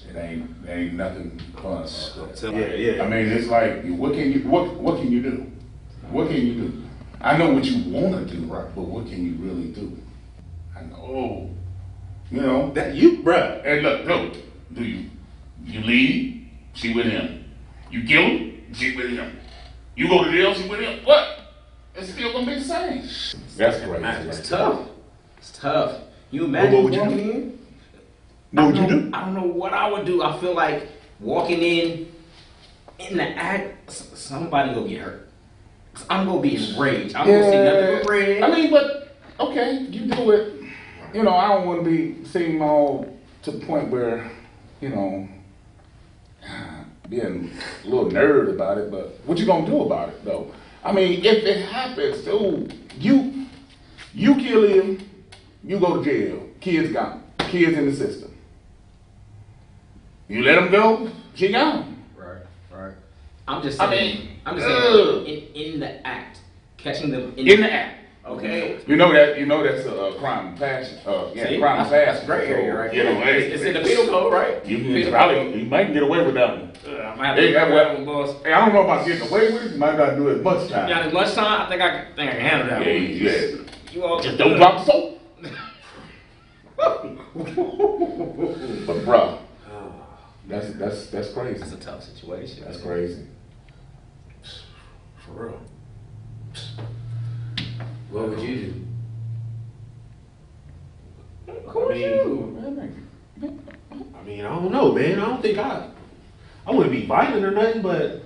It 0.09 0.15
ain't 0.15 0.67
it 0.67 0.69
ain't 0.69 0.93
nothing 0.93 1.39
fun. 1.55 1.83
about 1.83 2.35
that. 2.35 2.53
Yeah, 2.53 2.73
yeah. 2.75 3.03
I 3.03 3.07
mean, 3.07 3.27
it's 3.27 3.47
like, 3.47 3.83
what 3.85 4.13
can 4.13 4.31
you 4.31 4.39
what 4.47 4.75
what 4.75 4.99
can 4.99 5.11
you 5.11 5.21
do? 5.21 5.51
What 6.09 6.27
can 6.27 6.45
you 6.45 6.53
do? 6.53 6.83
I 7.21 7.37
know 7.37 7.53
what 7.53 7.63
you 7.63 7.91
want 7.91 8.27
to 8.27 8.35
do, 8.35 8.45
right? 8.45 8.67
But 8.75 8.83
what 8.83 9.07
can 9.07 9.25
you 9.25 9.33
really 9.35 9.69
do? 9.69 9.97
I 10.75 10.81
know, 10.83 11.49
you 12.31 12.41
know. 12.41 12.71
That 12.71 12.95
you, 12.95 13.17
bruh. 13.23 13.61
And 13.65 13.81
look, 13.83 14.05
look, 14.05 14.33
do 14.73 14.83
you 14.83 15.09
you 15.65 15.81
leave? 15.81 16.47
She 16.73 16.93
with 16.93 17.05
him. 17.05 17.45
You 17.91 18.03
kill 18.03 18.21
him? 18.23 18.65
She 18.73 18.95
with 18.95 19.11
him. 19.11 19.37
You 19.95 20.07
go 20.07 20.23
to 20.23 20.31
jail? 20.31 20.53
She 20.55 20.67
with 20.67 20.79
him. 20.79 21.05
What? 21.05 21.39
It's 21.95 22.11
still 22.11 22.33
gonna 22.33 22.47
be 22.47 22.55
the 22.55 22.61
same. 22.61 23.01
That's 23.55 23.79
crazy. 23.83 24.29
It's 24.29 24.49
tough. 24.49 24.87
It's 25.37 25.51
tough. 25.51 25.99
You 26.31 26.45
imagine 26.45 26.73
what 26.73 26.83
would 26.85 26.93
you 26.95 27.03
do? 27.05 27.09
in? 27.31 27.59
What 28.51 28.65
would 28.67 28.77
I 28.77 28.81
you 28.81 28.87
don't- 28.89 29.13
I 29.13 29.25
don't 29.25 29.35
know 29.35 29.43
what 29.43 29.73
I 29.73 29.91
would 29.91 30.05
do. 30.05 30.23
I 30.23 30.35
feel 30.39 30.55
like 30.55 30.89
walking 31.19 31.59
in, 31.61 32.07
in 32.97 33.17
the 33.17 33.23
act, 33.37 33.91
somebody 33.91 34.73
gonna 34.73 34.87
get 34.87 35.01
hurt. 35.01 35.29
I'm 36.09 36.25
gonna 36.25 36.41
be 36.41 36.55
enraged. 36.55 37.15
I'm 37.15 37.27
gonna 37.27 37.51
see 37.51 37.57
nothing 37.57 37.99
but 38.03 38.09
red. 38.09 38.41
I 38.43 38.49
mean, 38.49 38.71
but 38.71 39.15
okay, 39.39 39.77
you 39.91 40.07
do 40.07 40.31
it. 40.31 40.52
You 41.13 41.23
know, 41.23 41.35
I 41.35 41.49
don't 41.49 41.67
want 41.67 41.83
to 41.83 41.89
be 41.89 42.25
seem 42.25 42.61
all 42.61 43.17
to 43.43 43.51
the 43.51 43.63
point 43.65 43.89
where, 43.89 44.31
you 44.81 44.89
know, 44.89 45.27
being 47.09 47.51
a 47.83 47.87
little 47.87 48.09
nerd 48.09 48.49
about 48.53 48.77
it. 48.79 48.89
But 48.89 49.19
what 49.25 49.37
you 49.37 49.45
gonna 49.45 49.65
do 49.65 49.81
about 49.83 50.09
it, 50.09 50.25
though? 50.25 50.51
I 50.83 50.91
mean, 50.91 51.23
if 51.23 51.43
it 51.43 51.69
happens, 51.69 52.23
dude, 52.23 52.73
you 52.97 53.45
you 54.13 54.35
kill 54.35 54.67
him, 54.67 55.07
you 55.63 55.79
go 55.79 55.97
to 55.97 56.03
jail. 56.03 56.49
Kids 56.59 56.91
gone. 56.91 57.23
Kids 57.37 57.77
in 57.77 57.85
the 57.85 57.95
system. 57.95 58.31
You 60.27 60.41
let 60.43 60.57
him 60.57 60.71
go, 60.71 61.09
she 61.35 61.51
gone. 61.51 61.97
Right, 62.17 62.41
right. 62.71 62.93
I'm 63.47 63.61
just 63.61 63.79
I 63.79 63.89
saying. 63.89 64.17
mean, 64.19 64.29
I'm 64.45 64.55
just 64.57 64.67
saying. 64.67 65.25
In, 65.27 65.73
in 65.73 65.79
the 65.79 66.07
act, 66.07 66.39
catching 66.77 67.11
them 67.11 67.33
in, 67.37 67.47
In 67.47 67.61
the 67.61 67.71
act. 67.71 67.99
Okay. 68.25 68.79
You 68.87 68.95
know 68.95 69.11
that 69.11 69.37
you 69.37 69.45
know 69.45 69.61
that's 69.63 69.85
a, 69.85 70.01
uh 70.01 70.13
crime 70.17 70.53
of 70.53 70.59
passion. 70.59 70.97
Uh, 71.05 71.29
yeah, 71.35 71.49
See? 71.49 71.59
crime 71.59 71.81
of 71.81 71.89
That's- 71.89 72.19
passion. 72.19 72.27
that's 72.27 72.45
gray 72.45 72.47
area 72.47 72.73
right 72.73 72.93
You 72.93 73.03
know, 73.03 73.13
there. 73.15 73.23
hey, 73.25 73.51
It's 73.51 73.63
in 73.63 73.73
the 73.73 73.81
penal 73.81 74.07
code, 74.07 74.31
right? 74.33 74.65
You 74.65 74.77
can 75.03 75.11
probably 75.11 75.59
you 75.59 75.65
might 75.65 75.91
get 75.93 76.03
away 76.03 76.25
with 76.25 76.35
that 76.35 76.49
one. 76.57 76.71
Uh, 76.87 76.89
I'm 77.01 77.15
gonna 77.17 77.27
have 77.27 77.35
Hey, 77.37 77.47
to 77.47 77.53
that 77.53 77.67
grab 77.67 77.87
way- 77.89 77.95
one, 77.95 78.05
boss. 78.05 78.41
Hey, 78.43 78.53
I 78.53 78.63
don't 78.65 78.73
know 78.73 78.83
about 78.83 79.05
getting 79.05 79.27
away 79.27 79.51
with 79.51 79.63
it. 79.65 79.71
You 79.73 79.77
might 79.77 79.97
gotta 79.97 80.15
do 80.15 80.29
it 80.29 80.41
much 80.41 80.69
time. 80.69 80.89
Not 80.89 81.03
as 81.07 81.13
much 81.13 81.33
time. 81.33 81.61
I 81.63 81.69
think 81.69 81.81
I 81.81 81.89
can, 81.89 82.05
think 82.15 82.29
I 82.31 82.33
can 82.35 82.41
handle 82.41 82.67
that. 82.69 82.85
Yeah, 82.85 82.93
one. 82.93 83.11
yeah. 83.11 83.91
You 83.91 84.03
all 84.05 84.19
Just 84.21 84.37
don't 84.37 84.55
drop 84.55 84.85
the 84.85 84.91
soap. 84.91 85.19
But 87.35 88.97
bruh, 89.05 89.39
that's 90.47 90.73
that's 90.73 91.07
that's 91.07 91.29
crazy. 91.33 91.59
That's 91.59 91.71
a 91.73 91.77
tough 91.77 92.03
situation. 92.03 92.63
That's 92.65 92.77
crazy. 92.81 93.25
For 95.25 95.31
real. 95.31 95.59
What 98.13 98.29
would 98.29 98.39
you 98.41 98.55
do? 98.55 98.79
I 101.49 101.93
mean, 101.93 103.67
I 104.15 104.23
mean, 104.23 104.45
I 104.45 104.49
don't 104.49 104.71
know, 104.71 104.91
man. 104.91 105.19
I 105.19 105.25
don't 105.25 105.41
think 105.41 105.57
I, 105.57 105.89
I 106.67 106.71
wouldn't 106.71 106.91
be 106.91 107.07
violent 107.07 107.43
or 107.43 107.49
nothing, 107.49 107.81
but 107.81 108.21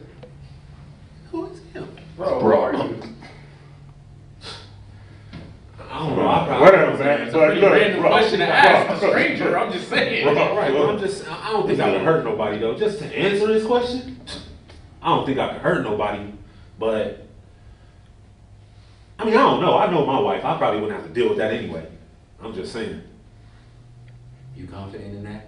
who 1.32 1.46
is 1.46 1.62
him? 1.74 1.88
Bro, 2.17 2.41
Bro, 2.41 2.62
are 2.62 2.74
you? 2.74 3.00
I 5.89 6.00
don't 6.00 6.17
know. 6.17 6.27
I 6.27 6.46
probably, 6.46 6.65
Whatever, 6.65 6.98
man. 7.03 7.22
It's 7.22 7.34
a 7.34 7.38
But 7.38 7.46
pretty 7.46 7.62
look, 7.62 7.72
random 7.72 8.01
bro, 8.01 8.10
question 8.10 8.39
to 8.39 8.46
bro, 8.46 8.53
ask 8.56 9.03
a 9.03 9.08
stranger. 9.08 9.58
I'm 9.58 9.72
just 9.72 9.88
saying. 9.88 10.25
Bro. 10.25 10.58
Right, 10.58 10.74
but 10.74 10.89
I'm 10.89 11.00
just, 11.00 11.25
I 11.29 11.48
I 11.48 11.51
don't 11.53 11.65
think 11.65 11.79
I 11.79 11.91
would 11.91 12.01
hurt 12.01 12.25
nobody 12.25 12.58
though. 12.60 12.75
Just 12.77 13.00
to 13.00 13.06
answer 13.17 13.48
this 13.48 13.65
question, 13.65 14.20
I 15.01 15.15
don't 15.15 15.25
think 15.25 15.39
I 15.39 15.53
could 15.53 15.62
hurt 15.62 15.84
nobody, 15.84 16.34
but 16.77 17.26
I 19.20 19.26
mean, 19.26 19.34
I 19.34 19.42
don't 19.42 19.62
know. 19.62 19.78
I 19.78 19.90
know 19.90 20.06
my 20.06 20.20
wife. 20.20 20.46
I 20.46 20.58
probably 20.58 20.82
wouldn't 20.82 21.00
have 21.00 21.08
to 21.08 21.14
deal 21.14 21.30
with 21.30 21.38
that 21.40 21.52
anyway. 21.54 21.88
I'm 22.42 22.54
just 22.54 22.72
saying. 22.72 23.02
You 24.56 24.68
confident 24.68 25.16
in 25.16 25.24
that? 25.24 25.48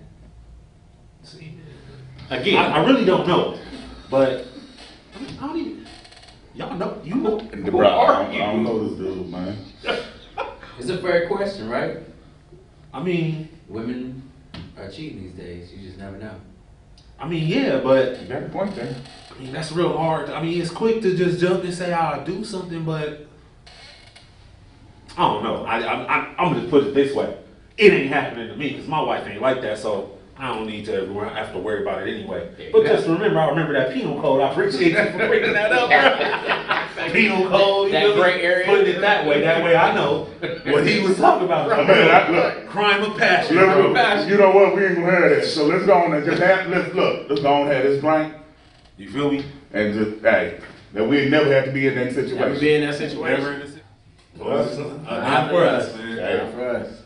See, 1.23 1.57
Again, 2.29 2.57
I, 2.57 2.77
I 2.77 2.85
really 2.85 3.05
don't 3.05 3.27
know, 3.27 3.57
but 4.09 4.45
I, 5.15 5.19
mean, 5.19 5.37
I 5.41 5.47
don't 5.47 5.57
even. 5.57 5.87
Y'all 6.53 6.77
know, 6.77 7.01
you 7.03 7.15
know. 7.15 7.39
Who 7.39 7.71
Bro, 7.71 7.87
are 7.87 8.23
don't, 8.23 8.33
you? 8.33 8.41
I 8.41 8.45
don't 8.47 8.63
know 8.63 8.87
this 8.87 8.97
dude, 8.97 9.29
man. 9.29 9.57
It's 10.77 10.89
a 10.89 10.97
fair 10.99 11.27
question, 11.27 11.69
right? 11.69 11.97
I 12.93 13.01
mean, 13.01 13.49
Women 13.67 14.29
are 14.77 14.89
cheating 14.89 15.23
these 15.23 15.33
days. 15.33 15.71
You 15.73 15.85
just 15.85 15.97
never 15.97 16.17
know. 16.17 16.35
I 17.19 17.27
mean, 17.27 17.47
yeah, 17.47 17.79
but 17.79 18.21
You 18.21 18.27
got 18.27 18.43
a 18.43 18.49
point 18.49 18.75
there. 18.75 18.95
I 19.31 19.39
mean, 19.41 19.51
that's 19.51 19.71
real 19.71 19.97
hard. 19.97 20.29
I 20.29 20.41
mean, 20.41 20.61
it's 20.61 20.71
quick 20.71 21.01
to 21.01 21.15
just 21.15 21.39
jump 21.39 21.63
and 21.63 21.73
say 21.73 21.93
I'll 21.93 22.23
do 22.23 22.43
something, 22.43 22.83
but 22.83 23.27
I 25.19 25.21
don't 25.23 25.43
know. 25.43 25.65
I, 25.65 25.79
I, 25.81 25.93
I, 26.03 26.35
I'm 26.37 26.47
gonna 26.49 26.61
just 26.61 26.71
put 26.71 26.87
it 26.87 26.93
this 26.93 27.13
way: 27.13 27.37
it 27.77 27.91
ain't 27.91 28.09
happening 28.09 28.47
to 28.47 28.55
me 28.55 28.69
because 28.69 28.87
my 28.87 29.01
wife 29.01 29.27
ain't 29.27 29.41
like 29.41 29.61
that, 29.63 29.77
so 29.77 30.17
I 30.37 30.47
don't 30.55 30.65
need 30.65 30.85
to 30.85 30.93
ever 30.93 31.25
have 31.25 31.51
to 31.51 31.59
worry 31.59 31.81
about 31.81 32.07
it 32.07 32.15
anyway. 32.15 32.49
But 32.71 32.85
just 32.85 33.05
remember, 33.05 33.37
I 33.37 33.49
remember 33.49 33.73
that 33.73 33.93
penal 33.93 34.21
code. 34.21 34.39
I 34.39 34.49
appreciate 34.51 34.91
you 34.91 35.11
for 35.11 35.27
bringing 35.27 35.51
that 35.51 35.73
up. 35.73 35.89
penal 37.11 37.49
code, 37.49 37.87
you 37.87 37.91
That 37.91 38.03
know, 38.03 38.15
gray 38.15 38.41
area. 38.41 38.65
Putting 38.65 38.95
it 38.95 39.01
that 39.01 39.27
way, 39.27 39.41
that 39.41 39.61
way 39.61 39.75
I 39.75 39.93
know 39.93 40.23
what 40.67 40.87
he 40.87 41.01
was 41.01 41.17
talking 41.17 41.43
about. 41.43 41.69
I 41.73 41.79
mean, 41.79 41.89
I- 41.89 42.29
look. 42.29 42.69
crime 42.69 43.03
of 43.03 43.17
passion. 43.17 43.57
Look, 43.57 43.73
bro. 43.73 43.91
look, 43.91 44.29
you 44.29 44.37
know 44.37 44.51
what? 44.51 44.73
We 44.73 44.85
ain't 44.85 44.95
gonna 44.95 45.11
have 45.11 45.29
that. 45.31 45.45
So 45.45 45.65
let's 45.65 45.85
go 45.85 45.95
on 45.95 46.13
and 46.13 46.25
just 46.25 46.41
have 46.41 46.69
let's 46.69 46.95
look. 46.95 47.27
Let's 47.27 47.41
go 47.41 47.53
on 47.53 47.61
and 47.63 47.71
have 47.73 47.83
this 47.83 47.99
drink. 47.99 48.35
You 48.97 49.09
feel 49.09 49.31
me? 49.31 49.43
and 49.73 49.93
just 49.93 50.21
hey, 50.21 50.61
that 50.93 51.03
we 51.07 51.27
never 51.27 51.53
have 51.53 51.65
to 51.65 51.71
be 51.71 51.87
in 51.87 51.95
that 51.95 52.13
situation. 52.13 52.37
Never 52.37 52.59
be 52.59 52.73
in 52.75 52.81
that 52.81 52.95
situation. 52.95 53.43
Never 53.43 53.53
in 53.53 53.59
this. 53.59 53.68
Not 54.37 55.49
for 55.49 55.63
us, 55.65 55.95
Not 55.95 56.53
for 56.53 56.69
us. 56.69 57.03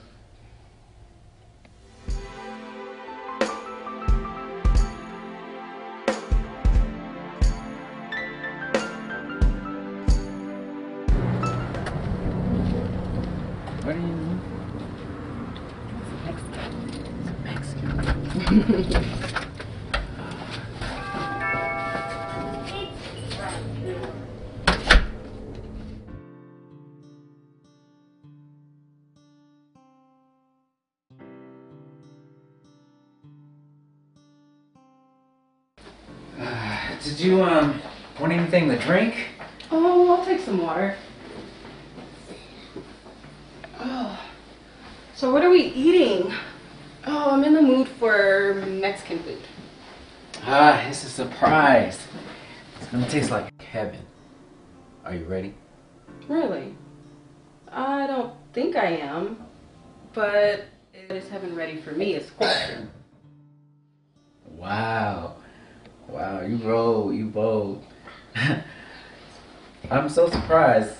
Surprised. 70.43 70.95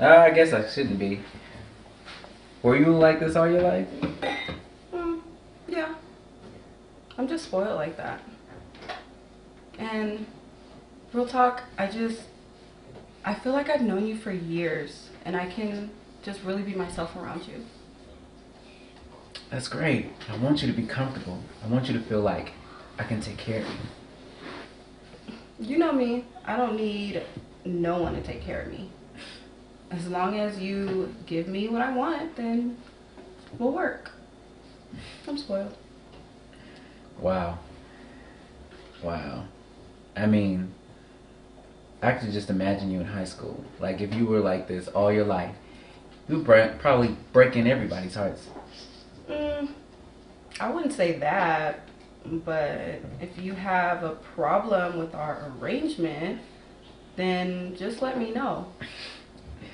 Uh, 0.00 0.06
I 0.08 0.30
guess 0.30 0.52
I 0.52 0.68
shouldn't 0.68 0.98
be. 0.98 1.20
Were 2.64 2.76
you 2.76 2.86
like 2.86 3.20
this 3.20 3.36
all 3.36 3.48
your 3.48 3.62
life? 3.62 3.86
Mm, 4.92 5.20
yeah. 5.68 5.94
I'm 7.16 7.28
just 7.28 7.44
spoiled 7.44 7.76
like 7.76 7.96
that. 7.96 8.20
And 9.78 10.26
real 11.12 11.28
talk, 11.28 11.62
I 11.78 11.86
just 11.86 12.22
I 13.24 13.34
feel 13.34 13.52
like 13.52 13.70
I've 13.70 13.82
known 13.82 14.04
you 14.04 14.16
for 14.16 14.32
years 14.32 15.10
and 15.24 15.36
I 15.36 15.46
can 15.46 15.90
just 16.24 16.42
really 16.42 16.62
be 16.62 16.74
myself 16.74 17.14
around 17.14 17.46
you. 17.46 17.64
That's 19.48 19.68
great. 19.68 20.10
I 20.28 20.36
want 20.38 20.60
you 20.60 20.66
to 20.66 20.76
be 20.76 20.86
comfortable. 20.86 21.38
I 21.64 21.68
want 21.68 21.86
you 21.86 21.94
to 21.94 22.00
feel 22.00 22.20
like 22.20 22.50
I 22.98 23.04
can 23.04 23.20
take 23.20 23.38
care 23.38 23.60
of 23.60 23.68
you. 23.68 25.34
You 25.60 25.78
know 25.78 25.92
me. 25.92 26.24
I 26.44 26.56
don't 26.56 26.76
need 26.76 27.22
no 27.64 28.00
one 28.00 28.14
to 28.14 28.22
take 28.22 28.42
care 28.42 28.62
of 28.62 28.68
me. 28.68 28.90
As 29.90 30.06
long 30.08 30.38
as 30.38 30.58
you 30.58 31.14
give 31.26 31.48
me 31.48 31.68
what 31.68 31.80
I 31.82 31.94
want, 31.94 32.36
then 32.36 32.76
we'll 33.58 33.72
work. 33.72 34.10
I'm 35.26 35.38
spoiled. 35.38 35.76
Wow. 37.18 37.58
Wow. 39.02 39.44
I 40.16 40.26
mean, 40.26 40.72
I 42.02 42.12
could 42.12 42.32
just 42.32 42.50
imagine 42.50 42.90
you 42.90 43.00
in 43.00 43.06
high 43.06 43.24
school. 43.24 43.64
Like, 43.80 44.00
if 44.00 44.14
you 44.14 44.26
were 44.26 44.40
like 44.40 44.68
this 44.68 44.88
all 44.88 45.12
your 45.12 45.24
life, 45.24 45.54
you'd 46.28 46.44
bre- 46.44 46.76
probably 46.78 47.16
breaking 47.32 47.66
everybody's 47.66 48.14
hearts. 48.14 48.48
Mm, 49.28 49.70
I 50.60 50.70
wouldn't 50.70 50.92
say 50.92 51.18
that, 51.18 51.80
but 52.24 53.00
if 53.20 53.38
you 53.40 53.54
have 53.54 54.04
a 54.04 54.10
problem 54.10 54.98
with 54.98 55.14
our 55.14 55.52
arrangement, 55.60 56.40
then 57.18 57.74
just 57.76 58.00
let 58.00 58.16
me 58.18 58.30
know. 58.30 58.66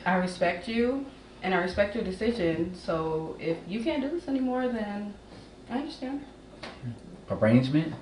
I 0.06 0.14
respect 0.14 0.66
you 0.66 1.06
and 1.42 1.54
I 1.54 1.58
respect 1.58 1.94
your 1.94 2.02
decision. 2.02 2.74
So 2.74 3.36
if 3.38 3.58
you 3.68 3.84
can't 3.84 4.02
do 4.02 4.08
this 4.08 4.26
anymore, 4.26 4.66
then 4.66 5.14
I 5.70 5.78
understand. 5.78 6.24
Arrangement? 7.30 7.94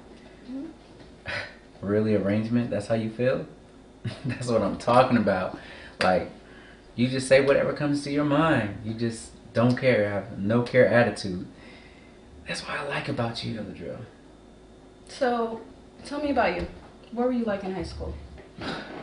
Mhm. 0.50 0.68
Really, 1.82 2.14
arrangement? 2.14 2.70
That's 2.70 2.86
how 2.86 2.94
you 2.94 3.10
feel? 3.10 3.44
That's 4.24 4.46
what 4.46 4.62
I'm 4.62 4.78
talking 4.78 5.16
about. 5.16 5.58
Like, 6.00 6.30
you 6.94 7.08
just 7.08 7.26
say 7.26 7.44
whatever 7.44 7.72
comes 7.72 8.04
to 8.04 8.10
your 8.12 8.24
mind. 8.24 8.76
You 8.84 8.94
just 8.94 9.32
don't 9.52 9.76
care, 9.76 10.08
have 10.08 10.38
no 10.38 10.62
care 10.62 10.86
attitude. 10.86 11.44
That's 12.46 12.62
what 12.62 12.78
I 12.78 12.86
like 12.86 13.08
about 13.08 13.42
you, 13.42 13.50
you 13.50 13.56
know 13.56 13.64
the 13.64 13.72
drill. 13.72 13.98
So 15.08 15.60
tell 16.04 16.22
me 16.22 16.30
about 16.30 16.54
you. 16.54 16.68
What 17.10 17.26
were 17.26 17.32
you 17.32 17.44
like 17.44 17.64
in 17.64 17.72
high 17.74 17.82
school? 17.82 18.14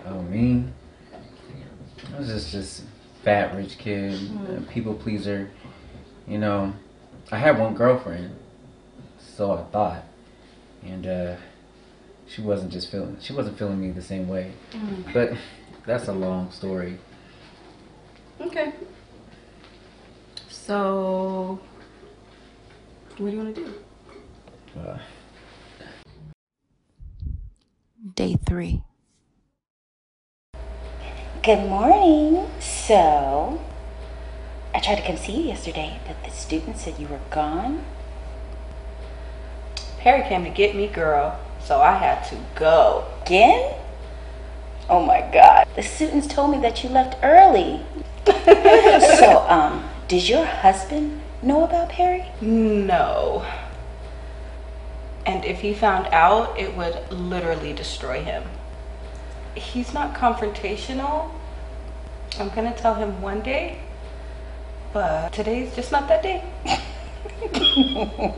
Oh, 0.06 0.22
me? 0.24 0.66
I 2.14 2.20
was 2.20 2.28
just 2.28 2.52
this 2.52 2.82
fat 3.24 3.56
rich 3.56 3.78
kid, 3.78 4.20
a 4.58 4.62
people 4.62 4.94
pleaser. 4.94 5.50
You 6.28 6.38
know, 6.38 6.74
I 7.32 7.38
had 7.38 7.60
one 7.60 7.76
girlfriend, 7.76 8.36
so 9.18 9.52
I 9.54 9.64
thought, 9.72 10.04
and 10.84 11.06
uh, 11.06 11.36
she 12.28 12.42
wasn't 12.42 12.72
just 12.72 12.92
feeling. 12.92 13.18
She 13.20 13.34
wasn't 13.34 13.58
feeling 13.58 13.80
me 13.82 13.92
the 13.92 14.02
same 14.02 14.28
way. 14.28 14.52
Mm. 14.72 15.14
But 15.14 15.34
that's 15.86 16.08
a 16.08 16.14
long 16.14 16.52
story. 16.52 16.98
Okay. 18.40 18.74
So 20.50 21.60
what 23.18 23.32
do 23.32 23.36
you 23.36 23.44
want 23.44 23.56
to 23.56 23.66
do? 23.66 23.74
Uh, 24.80 24.98
Day 28.16 28.38
three. 28.46 28.82
Good 31.42 31.70
morning. 31.70 32.50
So, 32.60 33.62
I 34.76 34.80
tried 34.82 34.96
to 34.96 35.08
come 35.08 35.16
see 35.16 35.38
you 35.38 35.44
yesterday, 35.44 35.98
but 36.06 36.22
the 36.26 36.32
student 36.32 36.78
said 36.78 37.00
you 37.00 37.08
were 37.08 37.22
gone. 37.32 37.86
Perry 40.00 40.28
came 40.28 40.44
to 40.44 40.50
get 40.50 40.76
me, 40.76 40.88
girl, 40.88 41.40
so 41.64 41.80
I 41.80 41.94
had 41.94 42.26
to 42.26 42.38
go. 42.56 43.06
Again? 43.26 43.74
Oh 44.90 45.06
my 45.06 45.22
God. 45.32 45.66
The 45.78 45.82
students 45.82 46.28
told 46.28 46.52
me 46.52 46.60
that 46.60 46.84
you 46.84 46.90
left 46.90 47.16
early. 47.24 47.86
so, 48.26 49.46
um, 49.48 49.90
did 50.10 50.28
your 50.28 50.46
husband 50.46 51.22
know 51.42 51.64
about 51.64 51.88
Perry? 51.88 52.26
No. 52.42 53.46
And 55.26 55.46
if 55.46 55.62
he 55.62 55.74
found 55.74 56.08
out, 56.08 56.60
it 56.60 56.76
would 56.76 57.10
literally 57.10 57.72
destroy 57.72 58.22
him. 58.26 58.44
He's 59.60 59.94
not 59.94 60.16
confrontational. 60.16 61.30
I'm 62.40 62.50
gonna 62.50 62.76
tell 62.76 62.96
him 62.96 63.22
one 63.22 63.42
day, 63.42 63.80
but 64.94 65.34
today's 65.34 65.76
just 65.76 65.92
not 65.92 66.08
that 66.08 66.24
day. 66.24 66.44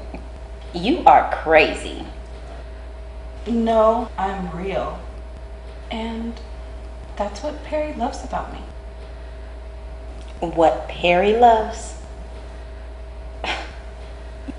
You 0.73 1.03
are 1.05 1.29
crazy. 1.43 2.05
No, 3.45 4.09
I'm 4.17 4.55
real. 4.55 4.99
And 5.89 6.39
that's 7.17 7.43
what 7.43 7.61
Perry 7.65 7.93
loves 7.93 8.23
about 8.23 8.53
me. 8.53 8.59
What 10.39 10.87
Perry 10.87 11.35
loves? 11.37 11.95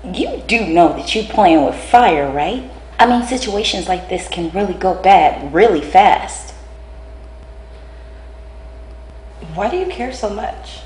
You 0.03 0.43
do 0.47 0.67
know 0.67 0.89
that 0.97 1.15
you're 1.15 1.23
playing 1.23 1.63
with 1.63 1.75
fire, 1.75 2.29
right? 2.29 2.69
I 2.99 3.05
mean, 3.05 3.25
situations 3.25 3.87
like 3.87 4.09
this 4.09 4.27
can 4.27 4.51
really 4.51 4.73
go 4.73 4.93
bad 4.93 5.53
really 5.53 5.81
fast. 5.81 6.42
Why 9.55 9.69
do 9.69 9.77
you 9.77 9.85
care 9.85 10.11
so 10.11 10.31
much? 10.31 10.79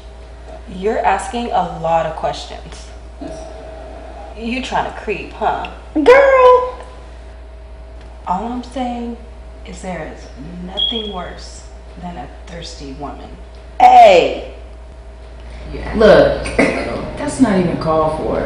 You're 0.68 1.00
asking 1.00 1.48
a 1.48 1.80
lot 1.80 2.06
of 2.06 2.18
questions. 2.18 2.90
You 4.38 4.62
trying 4.62 4.92
to 4.92 5.00
creep, 5.00 5.32
huh? 5.32 5.74
Girl! 5.94 6.86
All 8.28 8.52
I'm 8.52 8.64
saying 8.64 9.16
is 9.66 9.82
there 9.82 10.14
is 10.14 10.28
nothing 10.66 11.14
worse 11.14 11.66
than 12.02 12.18
a 12.18 12.30
thirsty 12.46 12.92
woman. 12.94 13.30
Hey! 13.80 14.56
Look, 15.96 16.44
that's 17.18 17.40
not 17.40 17.58
even 17.60 17.78
called 17.78 18.18
for. 18.20 18.42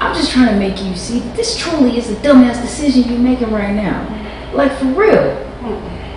I'm 0.00 0.14
just 0.14 0.32
trying 0.32 0.54
to 0.54 0.58
make 0.58 0.82
you 0.82 0.96
see 0.96 1.20
this 1.36 1.58
truly 1.58 1.98
is 1.98 2.10
a 2.10 2.14
dumbass 2.16 2.62
decision 2.62 3.10
you're 3.10 3.18
making 3.18 3.50
right 3.50 3.74
now. 3.74 4.06
Like 4.54 4.72
for 4.78 4.86
real. 4.86 5.36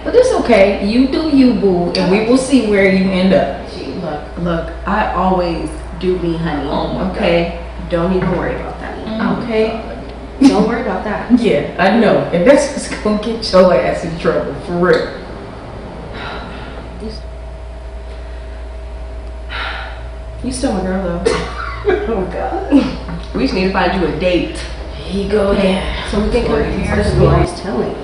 But 0.04 0.16
it's 0.16 0.32
okay. 0.44 0.88
You 0.88 1.08
do 1.08 1.30
you, 1.36 1.54
boo, 1.54 1.92
and 1.94 2.12
we 2.12 2.26
will 2.30 2.38
see 2.38 2.70
where 2.70 2.92
you 2.92 3.10
end 3.10 3.34
up. 3.34 3.64
Look, 4.04 4.38
look, 4.40 4.88
I 4.88 5.14
always 5.14 5.70
do 6.00 6.20
me, 6.20 6.36
honey. 6.36 6.70
Oh 6.70 6.94
my 6.94 7.12
okay. 7.12 7.60
God. 7.80 7.90
Don't 7.90 8.14
even 8.14 8.32
worry 8.32 8.56
about 8.56 8.80
that. 8.80 8.98
Mm. 9.08 9.44
Okay. 9.44 10.48
Don't 10.50 10.68
worry 10.68 10.82
about 10.82 11.04
that. 11.06 11.32
yeah, 11.40 11.76
I 11.80 12.00
know. 12.00 12.18
And 12.34 12.46
that's 12.46 12.72
what's 12.72 13.04
gonna 13.04 13.24
get 13.24 13.52
your 13.52 13.74
ass 13.74 14.04
in 14.04 14.20
trouble, 14.20 14.54
for 14.62 14.78
real. 14.78 15.24
You 20.44 20.52
still 20.52 20.74
my 20.74 20.82
girl 20.82 21.02
though. 21.02 21.24
oh 22.10 22.30
god. 22.34 23.34
We 23.34 23.44
just 23.44 23.54
need 23.54 23.68
to 23.68 23.72
find 23.72 24.02
you 24.02 24.08
a 24.08 24.20
date. 24.20 24.58
He 24.98 25.30
go 25.30 25.54
yeah. 25.54 25.62
there. 25.62 26.10
So 26.12 26.22
we 26.22 26.32
can 26.32 26.46
go 26.46 26.62
here. 26.62 26.96
That's 26.98 27.62
telling. 27.62 27.96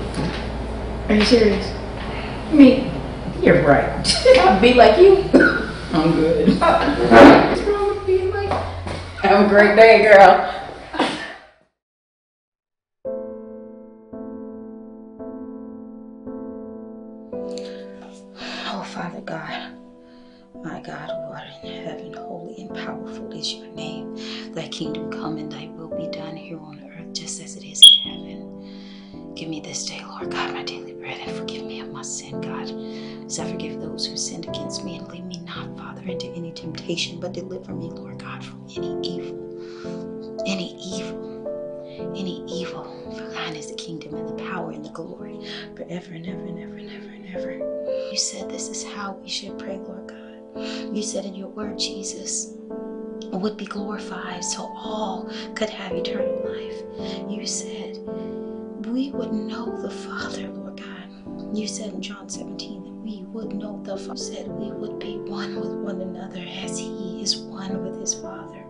Are 1.08 1.14
you 1.14 1.24
serious? 1.24 1.79
Me? 2.52 2.90
You're 3.40 3.62
right. 3.62 4.04
Be 4.60 4.74
like 4.74 4.98
you. 4.98 5.18
I'm 5.92 6.12
good. 6.14 6.48
What's 6.48 7.62
wrong 7.62 7.88
with 7.96 8.06
being 8.06 8.30
like? 8.32 8.50
Have 9.22 9.46
a 9.46 9.48
great 9.48 9.76
day, 9.76 10.02
girl. 10.02 10.56
Oh, 18.72 18.82
Father 18.82 19.20
God, 19.20 19.76
my 20.64 20.80
God 20.80 21.08
who 21.08 21.32
art 21.32 21.46
in 21.62 21.84
heaven, 21.84 22.12
holy 22.14 22.62
and 22.62 22.74
powerful 22.74 23.30
is 23.32 23.54
your 23.54 23.68
name. 23.68 24.16
Thy 24.52 24.66
kingdom 24.68 25.10
come 25.12 25.36
and 25.38 25.50
thy 25.52 25.68
will 25.68 25.96
be 25.96 26.08
done 26.08 26.36
here 26.36 26.58
on 26.58 26.80
earth 26.92 27.12
just 27.14 27.40
as 27.40 27.54
it 27.56 27.64
is 27.64 27.80
in 28.04 28.10
heaven. 28.10 29.34
Give 29.36 29.48
me 29.48 29.60
this 29.60 29.86
day, 29.86 30.02
Lord 30.04 30.30
God, 30.32 30.52
my 30.52 30.64
daily 30.64 30.94
my 32.00 32.04
sin, 32.04 32.40
God, 32.40 32.70
as 33.26 33.38
I 33.38 33.50
forgive 33.50 33.78
those 33.78 34.06
who 34.06 34.16
sinned 34.16 34.48
against 34.48 34.82
me, 34.84 34.96
and 34.96 35.06
lead 35.08 35.26
me 35.26 35.40
not, 35.40 35.76
Father, 35.76 36.00
into 36.00 36.28
any 36.28 36.50
temptation, 36.50 37.20
but 37.20 37.34
deliver 37.34 37.74
me, 37.74 37.90
Lord 37.90 38.16
God, 38.16 38.42
from 38.42 38.64
any 38.74 38.98
evil, 39.06 40.40
any 40.46 40.74
evil, 40.82 42.14
any 42.16 42.42
evil. 42.50 42.84
For 43.14 43.28
thine 43.28 43.54
is 43.54 43.66
the 43.66 43.74
kingdom 43.74 44.14
and 44.14 44.26
the 44.30 44.44
power 44.44 44.70
and 44.70 44.82
the 44.82 44.88
glory 44.88 45.46
forever 45.76 46.14
and 46.14 46.26
ever 46.26 46.40
and 46.40 46.58
ever 46.58 46.76
and 46.76 46.90
ever 46.90 47.08
and 47.08 47.36
ever. 47.36 48.10
You 48.10 48.16
said 48.16 48.48
this 48.48 48.70
is 48.70 48.82
how 48.82 49.12
we 49.22 49.28
should 49.28 49.58
pray, 49.58 49.76
Lord 49.76 50.08
God. 50.08 50.96
You 50.96 51.02
said 51.02 51.26
in 51.26 51.34
your 51.34 51.48
word, 51.48 51.78
Jesus 51.78 52.54
would 53.30 53.58
be 53.58 53.66
glorified 53.66 54.42
so 54.42 54.62
all 54.74 55.30
could 55.54 55.68
have 55.68 55.92
eternal 55.92 56.50
life. 56.50 57.30
You 57.30 57.46
said 57.46 57.98
we 58.86 59.10
would 59.10 59.34
know 59.34 59.82
the 59.82 59.90
Father. 59.90 60.59
You 61.52 61.66
said 61.66 61.94
in 61.94 62.02
John 62.02 62.28
17 62.28 62.84
that 62.84 62.90
we 62.90 63.24
would 63.24 63.54
know 63.54 63.80
the 63.82 63.96
Father. 63.96 64.12
You 64.12 64.16
said 64.16 64.48
we 64.48 64.70
would 64.70 64.98
be 64.98 65.18
one 65.18 65.58
with 65.58 65.72
one 65.72 66.00
another 66.00 66.44
as 66.62 66.78
He 66.78 67.22
is 67.22 67.36
one 67.36 67.82
with 67.82 67.98
His 68.00 68.14
Father. 68.14 68.64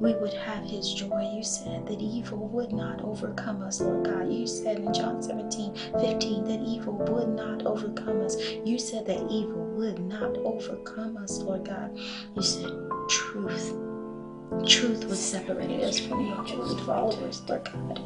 We 0.00 0.14
would 0.14 0.32
have 0.34 0.64
His 0.64 0.92
joy. 0.94 1.32
You 1.34 1.42
said 1.42 1.86
that 1.86 2.00
evil 2.00 2.48
would 2.48 2.72
not 2.72 3.02
overcome 3.02 3.62
us, 3.62 3.80
Lord 3.80 4.04
God. 4.04 4.32
You 4.32 4.46
said 4.46 4.78
in 4.78 4.92
John 4.92 5.22
17 5.22 5.74
15 6.00 6.44
that 6.44 6.60
evil 6.60 6.94
would 6.94 7.28
not 7.28 7.66
overcome 7.66 8.22
us. 8.22 8.36
You 8.64 8.78
said 8.78 9.06
that 9.06 9.30
evil 9.30 9.64
would 9.76 9.98
not 9.98 10.36
overcome 10.38 11.16
us, 11.16 11.38
Lord 11.38 11.66
God. 11.66 11.96
You 12.34 12.42
said 12.42 12.72
truth. 13.08 13.83
Truth 14.66 15.04
would 15.06 15.18
separate 15.18 15.82
us 15.82 15.98
from 16.00 16.26
your 16.26 16.36
holy 16.36 16.80
followers, 16.84 17.42
Lord 17.48 17.64
God. 17.64 18.00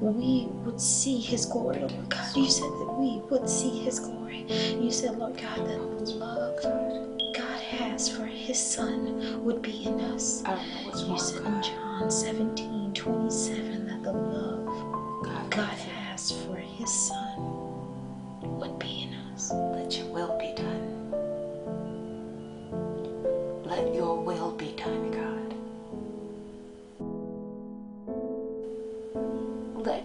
We 0.00 0.46
would 0.64 0.80
see 0.80 1.18
His 1.18 1.46
glory, 1.46 1.80
Lord 1.80 2.08
God. 2.08 2.36
You 2.36 2.48
said 2.48 2.64
that 2.64 2.96
we 2.98 3.20
would 3.30 3.48
see 3.48 3.80
His 3.80 3.98
glory. 4.00 4.46
You 4.80 4.90
said, 4.92 5.18
Lord 5.18 5.36
God, 5.36 5.58
that 5.58 5.78
the 5.98 6.12
love 6.12 6.62
God 7.34 7.60
has 7.60 8.08
for 8.08 8.26
His 8.26 8.58
Son 8.58 9.42
would 9.44 9.62
be 9.62 9.84
in 9.84 10.00
us. 10.00 10.44
You 11.08 11.18
said 11.18 11.44
in 11.44 11.62
John 11.62 12.10
17 12.10 12.92
27 12.94 13.86
that 13.88 14.02
the 14.04 14.12
love 14.12 15.50
God 15.50 15.78
has 15.78 16.30
for 16.44 16.56
His 16.56 16.92
Son 16.92 17.40
would 18.42 18.78
be 18.78 19.02
in 19.02 19.14
us. 19.32 19.50
Let 19.52 19.96
your 19.96 20.06
will 20.08 20.38
be 20.38 20.54
done. 20.54 20.65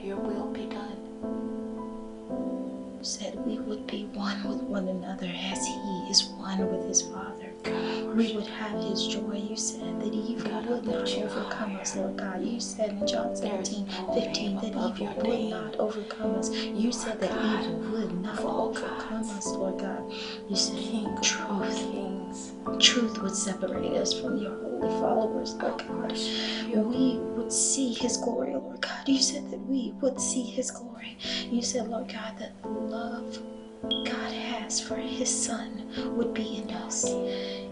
Your 0.04 0.18
will 0.18 0.48
be 0.48 0.66
done. 0.66 0.98
You 2.98 3.04
said 3.04 3.46
we 3.46 3.60
would 3.60 3.86
be 3.86 4.06
one 4.14 4.44
with 4.48 4.64
one 4.64 4.88
another 4.88 5.28
as 5.28 5.64
He 5.64 6.08
is 6.10 6.24
one 6.24 6.60
with 6.72 6.88
His 6.88 7.04
Father. 7.04 7.52
We 8.16 8.36
would 8.36 8.48
have 8.48 8.82
His 8.84 9.08
joy. 9.08 9.36
You 9.48 9.56
said 9.56 10.00
that 10.02 10.12
evil 10.12 10.64
would 10.64 10.88
not 10.88 11.08
overcome 11.08 11.76
us, 11.76 11.96
Lord 11.96 12.18
God. 12.18 12.44
You 12.44 12.60
said 12.60 12.90
in 12.90 13.06
John 13.06 13.36
17 13.36 13.86
15 14.14 14.56
that 14.56 14.66
evil 14.66 15.14
would 15.18 15.50
not 15.52 15.76
overcome 15.76 16.36
us. 16.36 16.50
You 16.52 16.92
said 16.92 17.20
that 17.20 17.32
evil 17.32 17.78
would 17.92 18.22
not 18.24 18.40
overcome 18.40 19.30
us, 19.30 19.46
Lord 19.48 19.78
God. 19.80 20.12
You 20.50 20.56
said 20.56 21.22
truth. 21.22 22.11
Truth 22.80 23.22
would 23.22 23.36
separate 23.36 23.94
us 23.94 24.14
from 24.20 24.38
your 24.38 24.52
holy 24.52 24.90
followers, 25.00 25.54
Lord 25.56 25.84
God. 25.88 26.12
We 26.94 27.18
would 27.36 27.52
see 27.52 27.94
His 27.94 28.18
glory, 28.18 28.54
Lord 28.54 28.82
God. 28.82 29.08
You 29.08 29.20
said 29.20 29.50
that 29.52 29.60
we 29.68 29.94
would 30.02 30.20
see 30.20 30.44
His 30.44 30.72
glory. 30.72 31.18
You 31.50 31.62
said, 31.62 31.88
Lord 31.88 32.08
God, 32.08 32.38
that 32.40 32.62
the 32.64 32.70
love 32.70 33.40
God 33.84 34.32
has 34.32 34.80
for 34.80 34.96
His 34.96 35.30
Son 35.30 35.88
would 36.16 36.34
be 36.34 36.58
in 36.58 36.72
us. 36.72 37.10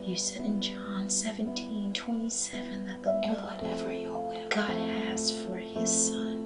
You 0.04 0.16
said 0.16 0.46
in 0.46 0.62
John 0.62 1.10
17 1.10 1.94
27 1.94 2.86
that 2.88 3.04
the 3.04 3.12
love 3.12 3.62
whatever 3.62 3.92
God 4.50 4.70
has 4.70 5.32
for 5.46 5.58
His 5.58 5.90
Son 5.90 6.39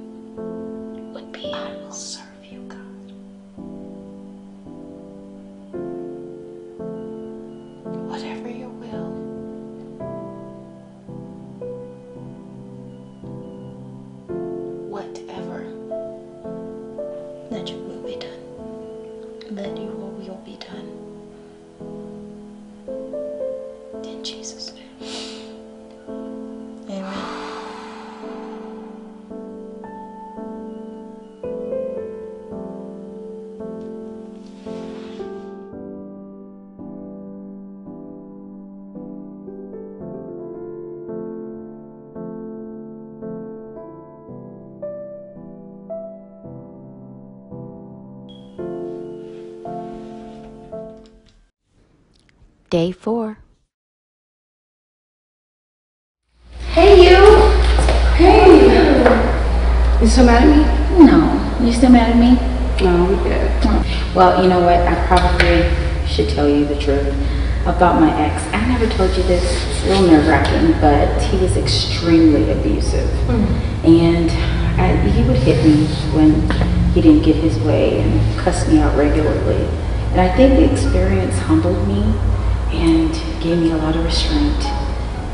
Day 52.73 52.91
four. 52.91 53.37
Hey 56.71 57.05
you. 57.05 57.21
Hey. 58.15 59.03
You 60.01 60.07
still 60.07 60.25
mad 60.25 60.41
at 60.41 60.49
me? 60.49 61.05
No. 61.05 61.63
You 61.63 61.71
still 61.71 61.91
mad 61.91 62.09
at 62.09 62.17
me? 62.17 62.33
No, 62.83 63.05
we 63.05 63.15
good. 63.29 63.51
Oh. 63.65 64.13
Well, 64.15 64.41
you 64.41 64.49
know 64.49 64.61
what? 64.61 64.79
I 64.87 65.05
probably 65.05 65.69
should 66.07 66.29
tell 66.29 66.49
you 66.49 66.65
the 66.65 66.73
truth 66.79 67.13
about 67.67 68.01
my 68.01 68.09
ex. 68.19 68.43
I 68.51 68.67
never 68.67 68.87
told 68.87 69.15
you 69.15 69.21
this. 69.21 69.43
It's 69.69 69.83
a 69.83 69.89
little 69.89 70.07
nerve 70.07 70.27
wracking, 70.27 70.71
but 70.81 71.21
he 71.21 71.37
was 71.37 71.55
extremely 71.55 72.49
abusive. 72.53 73.07
Hmm. 73.27 73.85
And 73.85 74.31
I, 74.81 74.97
he 75.11 75.21
would 75.27 75.37
hit 75.37 75.63
me 75.63 75.85
when 76.17 76.49
he 76.93 77.03
didn't 77.03 77.21
get 77.21 77.35
his 77.35 77.59
way 77.59 78.01
and 78.01 78.39
cuss 78.39 78.67
me 78.67 78.79
out 78.79 78.97
regularly. 78.97 79.63
And 80.13 80.21
I 80.21 80.35
think 80.35 80.55
the 80.55 80.71
experience 80.71 81.37
humbled 81.37 81.87
me 81.87 82.01
and 82.73 83.13
gave 83.41 83.59
me 83.59 83.71
a 83.71 83.77
lot 83.77 83.95
of 83.95 84.03
restraint. 84.03 84.63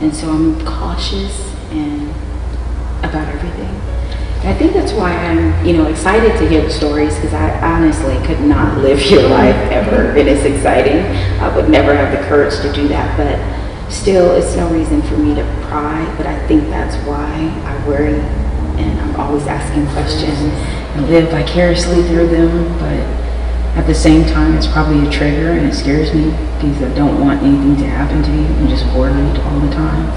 And 0.02 0.13
so 0.13 0.30
I'm 0.30 0.63
cautious 0.65 1.54
and 1.71 2.10
about 2.99 3.28
everything. 3.28 3.80
I 4.47 4.54
think 4.54 4.73
that's 4.73 4.93
why 4.93 5.12
I'm, 5.12 5.65
you 5.65 5.73
know, 5.73 5.88
excited 5.88 6.38
to 6.39 6.47
hear 6.47 6.62
the 6.62 6.69
stories 6.69 7.13
because 7.15 7.34
I 7.34 7.60
honestly 7.62 8.15
could 8.25 8.39
not 8.41 8.78
live 8.84 9.02
your 9.02 9.28
life 9.28 9.56
ever. 9.71 10.15
It 10.15 10.28
is 10.28 10.45
exciting. 10.45 11.06
I 11.41 11.54
would 11.56 11.69
never 11.69 11.93
have 11.93 12.17
the 12.17 12.25
courage 12.30 12.56
to 12.62 12.71
do 12.71 12.88
that, 12.88 13.17
but 13.17 13.91
still, 13.91 14.36
it's 14.36 14.56
no 14.56 14.69
reason 14.69 15.02
for 15.02 15.17
me 15.17 15.36
to 15.36 15.43
pry. 15.67 16.06
But 16.15 16.25
I 16.25 16.47
think 16.47 16.69
that's 16.69 16.95
why 17.06 17.28
I 17.65 17.88
worry 17.88 18.19
and 18.80 18.99
I'm 19.02 19.15
always 19.19 19.45
asking 19.45 19.86
questions 19.88 20.39
and 20.95 21.10
live 21.10 21.30
vicariously 21.30 22.04
through 22.04 22.30
them. 22.30 22.80
But 22.80 23.18
at 23.75 23.86
the 23.86 23.93
same 23.95 24.25
time, 24.25 24.55
it's 24.55 24.67
probably 24.67 25.08
a 25.08 25.12
trigger 25.12 25.51
and 25.51 25.67
it 25.67 25.73
scares 25.73 26.13
me 26.13 26.32
because 26.58 26.82
I 26.84 26.93
don't 26.95 27.19
want 27.21 27.41
anything 27.43 27.77
to 27.77 27.86
happen 27.88 28.23
to 28.23 28.32
you. 28.32 28.45
I'm 28.45 28.67
just 28.67 28.86
worried 28.95 29.38
all 29.45 29.60
the 29.60 29.71
time. 29.71 30.10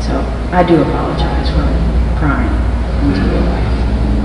So 0.00 0.16
I 0.52 0.62
do 0.62 0.80
apologize 0.80 1.50
for 1.50 1.66
prying 2.18 2.50
into 3.04 3.20
your 3.20 3.42
life. 3.42 3.70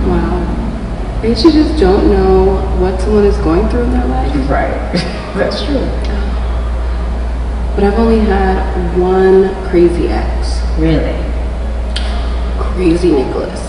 Wow. 0.07 1.19
I 1.21 1.27
guess 1.27 1.43
you 1.43 1.51
just 1.51 1.79
don't 1.79 2.09
know 2.09 2.61
what 2.79 3.01
someone 3.01 3.25
is 3.25 3.37
going 3.37 3.67
through 3.69 3.83
in 3.83 3.91
their 3.91 4.05
life. 4.07 4.33
Right. 4.49 4.93
That's 5.35 5.63
true. 5.65 5.83
but 7.75 7.83
I've 7.83 7.99
only 7.99 8.19
had 8.19 8.97
one 8.97 9.53
crazy 9.69 10.07
ex. 10.07 10.61
Really? 10.77 11.17
Crazy 12.57 13.11
Nicholas. 13.11 13.59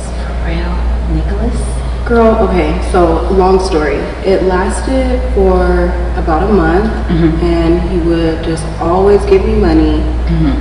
Real? 0.44 0.70
Nicholas? 1.14 1.85
Girl, 2.06 2.36
okay, 2.48 2.80
so 2.92 3.28
long 3.32 3.58
story. 3.58 3.96
It 4.22 4.44
lasted 4.44 5.18
for 5.34 5.90
about 6.14 6.48
a 6.48 6.52
month, 6.52 6.86
mm-hmm. 7.08 7.44
and 7.44 7.82
he 7.90 7.98
would 7.98 8.44
just 8.44 8.64
always 8.78 9.20
give 9.26 9.44
me 9.44 9.56
money, 9.56 9.98
mm-hmm. 10.30 10.54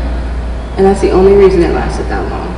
and 0.76 0.86
that's 0.88 1.02
the 1.02 1.12
only 1.12 1.34
reason 1.34 1.62
it 1.62 1.72
lasted 1.76 2.06
that 2.06 2.28
long. 2.32 2.50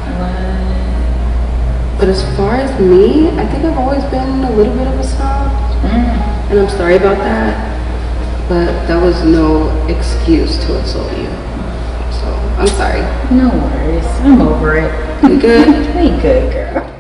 But 2.00 2.08
as 2.08 2.24
far 2.38 2.56
as 2.56 2.80
me, 2.80 3.28
I 3.32 3.46
think 3.48 3.66
I've 3.66 3.78
always 3.78 4.06
been 4.06 4.46
a 4.46 4.52
little 4.52 4.74
bit 4.74 4.88
of 4.88 4.98
a 4.98 5.04
snob, 5.04 5.52
mm. 5.82 6.50
and 6.50 6.60
I'm 6.60 6.70
sorry 6.70 6.96
about 6.96 7.18
that, 7.18 7.58
but 8.48 8.88
that 8.88 9.04
was 9.04 9.22
no 9.26 9.68
excuse 9.88 10.60
to 10.66 10.80
insult 10.80 11.12
you. 11.18 11.28
So 12.22 12.28
I'm 12.56 12.68
sorry. 12.68 13.02
No 13.36 13.50
worries. 13.50 14.06
I'm 14.22 14.42
over 14.44 14.78
it. 14.78 15.24
You 15.24 15.42
good? 15.42 15.96
we 15.98 16.22
good, 16.22 16.54
girl. 16.54 16.97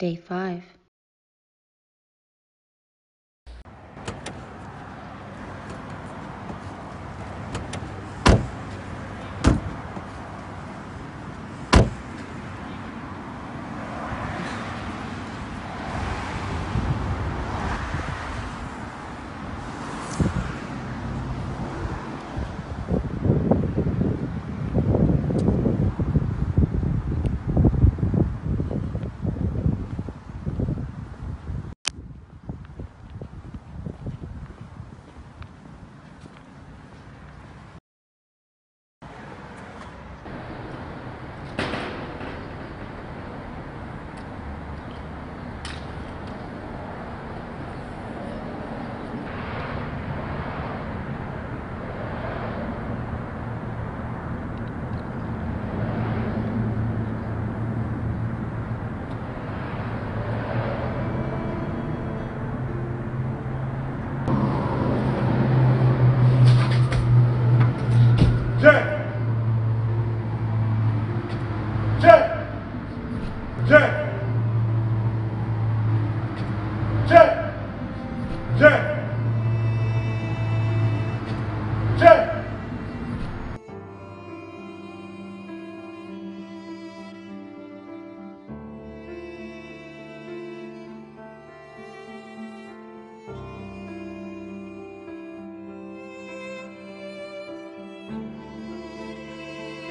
Day 0.00 0.16
5 0.16 0.69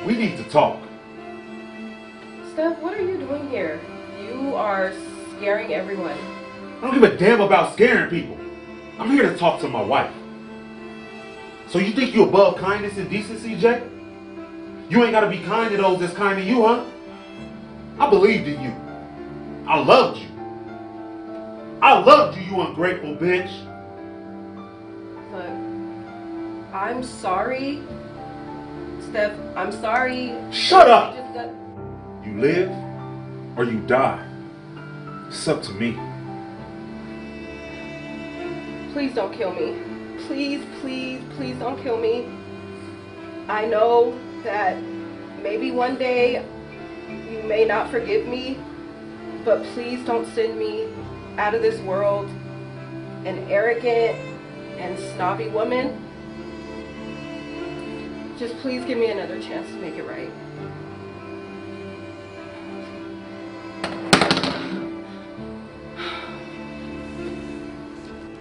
We 0.06 0.16
need 0.16 0.38
to 0.38 0.44
talk. 0.46 0.82
Steph, 2.54 2.80
what 2.80 2.94
are 2.94 3.02
you 3.02 3.18
doing 3.18 3.50
here? 3.50 3.80
You 4.22 4.56
are 4.56 4.94
scaring 5.38 5.74
everyone. 5.74 6.18
I 6.78 6.82
don't 6.82 6.94
give 6.94 7.04
a 7.04 7.18
damn 7.18 7.42
about 7.42 7.74
scaring 7.74 8.10
people. 8.10 8.38
I'm 8.98 9.12
here 9.12 9.30
to 9.30 9.38
talk 9.38 9.60
to 9.62 9.68
my 9.68 9.82
wife. 9.82 10.14
So 11.68 11.80
you 11.80 11.94
think 11.94 12.16
you're 12.16 12.28
above 12.28 12.58
kindness 12.58 12.98
and 12.98 13.10
decency, 13.10 13.56
Jay? 13.56 13.84
You 14.90 15.04
ain't 15.04 15.12
gotta 15.12 15.30
be 15.30 15.40
kind 15.40 15.70
to 15.72 15.78
those 15.78 16.00
that's 16.00 16.14
kind 16.14 16.40
to 16.40 16.44
you, 16.44 16.66
huh? 16.66 16.84
I 18.00 18.10
believed 18.10 18.48
in 18.48 18.62
you. 18.62 18.74
I 19.68 19.80
loved 19.80 20.20
you. 20.20 20.28
I 21.82 22.00
loved 22.00 22.38
you, 22.38 22.44
you 22.44 22.62
ungrateful 22.62 23.16
bitch. 23.16 23.52
Look, 25.32 26.74
I'm 26.74 27.04
sorry. 27.04 27.84
Steph, 29.10 29.38
I'm 29.56 29.72
sorry. 29.72 30.36
Shut 30.52 30.90
up! 30.90 31.16
Got- 31.34 31.50
You 32.26 32.40
live 32.40 32.72
or 33.58 33.64
you 33.64 33.80
die. 33.88 34.24
It's 35.28 35.48
up 35.48 35.62
to 35.64 35.72
me. 35.74 35.98
Please 38.94 39.14
don't 39.16 39.34
kill 39.34 39.52
me. 39.54 39.76
Please, 40.28 40.64
please, 40.82 41.22
please 41.36 41.56
don't 41.58 41.82
kill 41.82 41.98
me. 41.98 42.28
I 43.48 43.66
know 43.66 44.18
that 44.44 44.78
maybe 45.42 45.72
one 45.72 45.96
day 45.98 46.46
you 47.32 47.42
may 47.44 47.66
not 47.66 47.90
forgive 47.90 48.28
me, 48.28 48.60
but 49.46 49.64
please 49.74 50.06
don't 50.06 50.28
send 50.36 50.58
me 50.60 50.88
out 51.38 51.56
of 51.56 51.62
this 51.62 51.80
world 51.82 52.28
an 53.26 53.38
arrogant 53.50 54.16
and 54.78 55.00
snobby 55.16 55.48
woman. 55.48 56.06
Just 58.40 58.56
please 58.60 58.86
give 58.86 58.98
me 58.98 59.12
another 59.12 59.42
chance 59.42 59.68
to 59.68 59.76
make 59.82 59.96
it 59.96 60.04
right. 60.04 60.32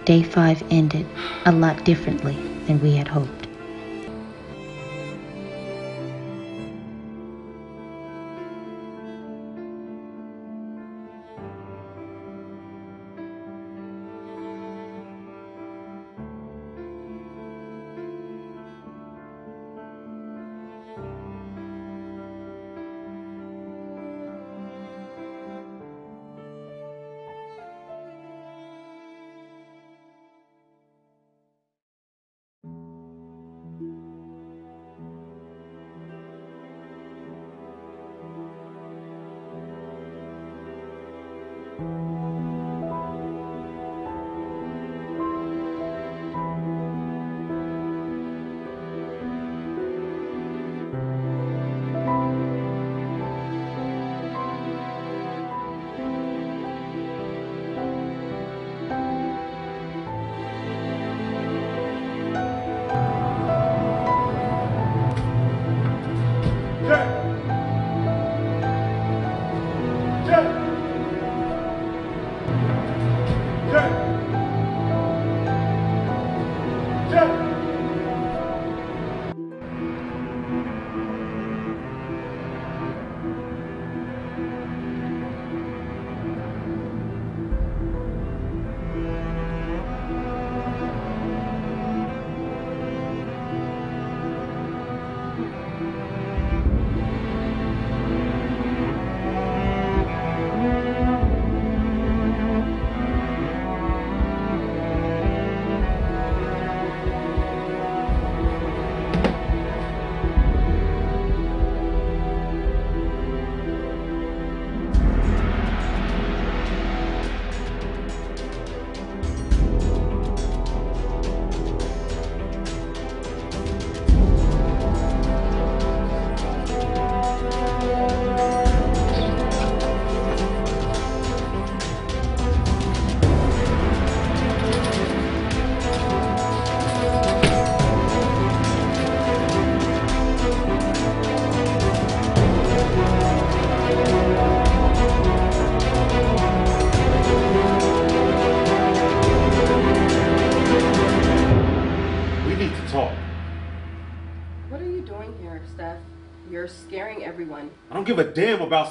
Day 0.05 0.23
five 0.23 0.63
ended 0.71 1.05
a 1.45 1.51
lot 1.51 1.83
differently 1.83 2.35
than 2.65 2.79
we 2.79 2.95
had 2.95 3.09
hoped. 3.09 3.38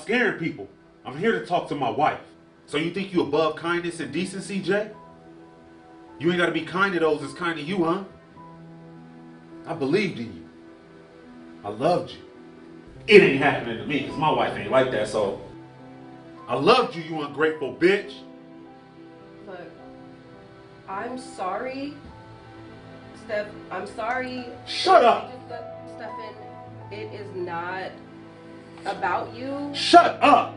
Scaring 0.09 0.39
people. 0.39 0.67
I'm 1.05 1.19
here 1.19 1.39
to 1.39 1.45
talk 1.45 1.69
to 1.69 1.75
my 1.75 1.91
wife. 1.91 2.21
So 2.65 2.79
you 2.79 2.95
think 2.95 3.13
you 3.13 3.21
above 3.21 3.57
kindness 3.57 4.01
and 4.01 4.11
decency, 4.11 4.59
Jay? 4.59 4.91
You 6.19 6.31
ain't 6.31 6.39
gotta 6.39 6.51
be 6.51 6.63
kind 6.63 6.95
to 6.95 7.01
those 7.01 7.21
that's 7.21 7.35
kind 7.35 7.59
to 7.59 7.63
you, 7.63 7.85
huh? 7.85 8.05
I 9.67 9.75
believed 9.75 10.19
in 10.19 10.35
you. 10.35 10.49
I 11.63 11.69
loved 11.69 12.13
you. 12.13 12.21
It 13.07 13.21
ain't 13.21 13.43
happening 13.43 13.77
to 13.77 13.87
me, 13.87 14.01
because 14.01 14.17
my 14.17 14.31
wife 14.31 14.57
ain't 14.57 14.71
like 14.71 14.91
that, 14.93 15.09
so. 15.09 15.43
I 16.49 16.55
loved 16.55 16.97
you, 16.97 17.03
you 17.03 17.21
ungrateful 17.21 17.75
bitch. 17.75 18.15
Look, 19.47 19.61
I'm 20.89 21.19
sorry. 21.19 21.93
Steph, 23.27 23.49
I'm 23.71 23.87
sorry. 23.87 24.47
Shut 24.67 25.05
up! 25.05 25.31
Stefan, 25.99 26.35
it 26.91 27.13
is 27.13 27.37
not 27.37 27.91
about 28.87 29.35
you. 29.35 29.71
Shut 29.75 30.19
up! 30.23 30.55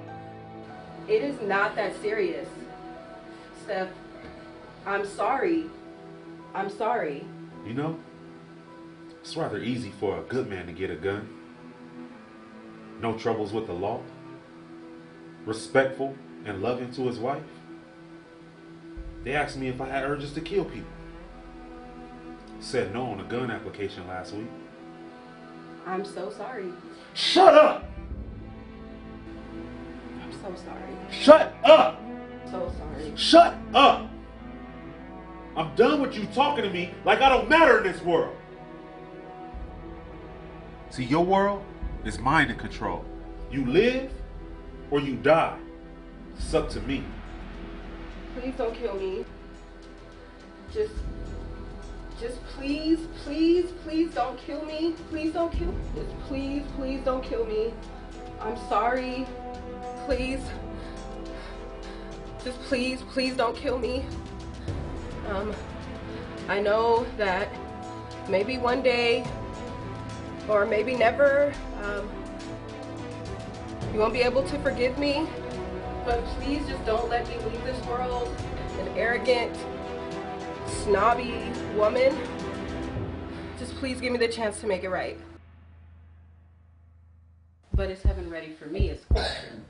It 1.08 1.24
is 1.24 1.42
not 1.42 1.76
that 1.76 2.00
serious. 2.02 2.48
Steph, 3.64 3.90
I'm 4.86 5.06
sorry. 5.06 5.66
I'm 6.54 6.70
sorry. 6.70 7.26
You 7.66 7.74
know, 7.74 8.00
it's 9.22 9.36
rather 9.36 9.60
easy 9.60 9.92
for 10.00 10.20
a 10.20 10.22
good 10.24 10.50
man 10.50 10.66
to 10.68 10.74
get 10.74 10.90
a 10.90 10.96
gun. 10.96 11.28
No 13.02 13.18
troubles 13.18 13.52
with 13.52 13.68
the 13.68 13.74
law. 13.74 14.02
Respectful 15.46 16.16
and 16.46 16.62
loving 16.62 16.92
to 16.94 17.08
his 17.08 17.20
wife. 17.20 17.44
They 19.24 19.34
asked 19.34 19.58
me 19.58 19.68
if 19.68 19.80
I 19.82 19.88
had 19.88 20.04
urges 20.04 20.34
to 20.34 20.42
kill 20.42 20.66
people. 20.66 20.90
Said 22.60 22.94
no 22.94 23.06
on 23.06 23.20
a 23.20 23.24
gun 23.24 23.52
application 23.52 24.08
last 24.08 24.34
week. 24.34 24.48
I'm 25.86 26.06
so 26.06 26.30
sorry. 26.30 26.72
Shut 27.14 27.56
up! 27.56 27.91
So 30.56 30.64
sorry. 30.64 30.82
Shut 31.12 31.56
up! 31.64 32.02
So 32.46 32.74
sorry. 32.78 33.14
Shut 33.16 33.56
up! 33.74 34.10
I'm 35.56 35.76
done 35.76 36.02
with 36.02 36.16
you 36.16 36.26
talking 36.28 36.64
to 36.64 36.70
me 36.70 36.94
like 37.06 37.22
I 37.22 37.30
don't 37.30 37.50
matter 37.50 37.78
in 37.80 37.92
this 37.92 38.02
world. 38.02 38.36
See, 40.90 41.04
your 41.04 41.24
world 41.24 41.64
is 42.04 42.20
mind 42.20 42.50
and 42.50 42.60
control. 42.60 43.06
You 43.52 43.66
live 43.66 44.12
or 44.90 45.00
you 45.00 45.16
die. 45.16 45.58
It's 46.38 46.54
up 46.54 46.70
to 46.72 46.82
me. 46.82 47.04
Please 48.36 48.54
don't 48.58 48.74
kill 48.76 48.96
me. 48.96 49.26
Just, 50.74 50.94
just 52.20 52.44
please, 52.48 53.00
please, 53.24 53.72
please 53.84 54.14
don't 54.14 54.38
kill 54.40 54.66
me. 54.66 54.96
Please 55.10 55.34
don't 55.34 55.52
kill. 55.52 55.74
Just 55.96 56.18
please, 56.28 56.64
please 56.76 57.02
don't 57.04 57.24
kill 57.24 57.46
me. 57.46 57.74
I'm 58.40 58.58
sorry. 58.70 59.28
Please. 60.12 60.42
Just 62.44 62.60
please, 62.64 63.02
please 63.14 63.34
don't 63.34 63.56
kill 63.56 63.80
me. 63.80 64.04
Um, 65.30 65.56
I 66.50 66.60
know 66.60 67.06
that 67.16 67.48
maybe 68.28 68.58
one 68.58 68.84
day, 68.84 69.26
or 70.50 70.66
maybe 70.66 70.98
never, 70.98 71.54
um, 71.82 72.10
you 73.94 74.00
won't 74.00 74.12
be 74.12 74.20
able 74.20 74.44
to 74.50 74.60
forgive 74.60 75.00
me. 75.00 75.26
But 76.04 76.22
please 76.42 76.68
just 76.68 76.86
don't 76.86 77.08
let 77.08 77.26
me 77.30 77.38
leave 77.46 77.64
this 77.64 77.82
world 77.86 78.36
an 78.82 78.90
arrogant, 78.98 79.56
snobby 80.84 81.54
woman. 81.78 82.18
Just 83.58 83.76
please 83.76 84.02
give 84.02 84.12
me 84.12 84.18
the 84.18 84.28
chance 84.28 84.60
to 84.60 84.68
make 84.68 84.84
it 84.84 84.90
right. 84.90 85.18
But 87.74 87.90
is 87.90 88.04
heaven 88.04 88.30
ready 88.30 88.52
for 88.52 88.66
me 88.66 88.90
is 88.90 89.06
question. 89.06 89.64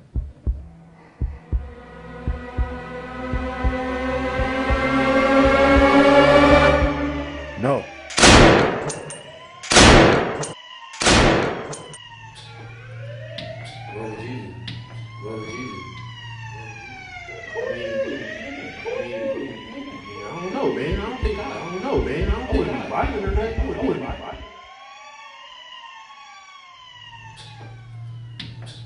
I, 21.92 21.94
I 21.94 21.98
don't 21.98 22.06
know, 22.06 22.10
man. 22.10 22.32
I 22.32 22.32
don't 22.32 22.48
think 22.54 22.70
I 22.70 22.90
violent 22.90 23.26
or 23.26 23.32
nothing. 23.32 23.60
I 23.60 23.86
wouldn't 23.86 24.00
be 24.00 24.06
violent. 24.06 24.44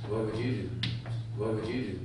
What 0.09 0.25
would 0.25 0.35
you 0.37 0.53
do? 0.53 0.69
What 1.37 1.53
would 1.53 1.67
you 1.67 1.81
do? 1.83 1.99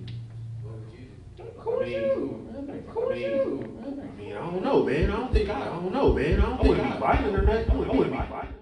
What 1.64 1.78
would 1.78 1.88
you 1.88 2.00
do? 2.00 2.46
I 2.60 3.14
mean, 3.14 3.24
I 3.24 3.32
mean, 3.32 4.00
I 4.00 4.20
mean, 4.20 4.32
I 4.32 4.38
don't 4.40 4.62
know, 4.62 4.84
man. 4.84 5.10
I 5.10 5.16
don't 5.16 5.32
think 5.32 5.48
I, 5.48 5.60
I 5.60 5.64
don't 5.64 5.92
know, 5.92 6.12
man. 6.12 6.38
I 6.38 6.44
don't 6.44 6.60
think 6.60 6.78
I 6.78 6.98
violent 6.98 7.36
or 7.36 7.42
nothing. 7.42 7.70
I 7.70 7.76
wouldn't 7.76 8.10
be 8.10 8.16
violent. 8.18 8.56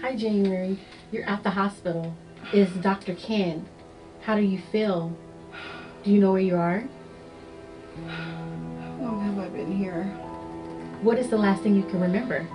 Hi, 0.00 0.16
January. 0.16 0.78
You're 1.12 1.28
at 1.28 1.44
the 1.44 1.50
hospital. 1.50 2.16
Is 2.52 2.68
Dr. 2.78 3.14
Ken? 3.14 3.68
How 4.22 4.34
do 4.34 4.42
you 4.42 4.60
feel? 4.72 5.16
Do 6.02 6.10
you 6.10 6.20
know 6.20 6.32
where 6.32 6.40
you 6.40 6.56
are? 6.56 6.88
How 8.06 9.02
long 9.02 9.20
have 9.24 9.38
I 9.38 9.48
been 9.48 9.72
here? 9.76 10.04
What 11.02 11.18
is 11.18 11.28
the 11.28 11.36
last 11.36 11.62
thing 11.62 11.74
you 11.74 11.82
can 11.84 12.00
remember? 12.00 12.46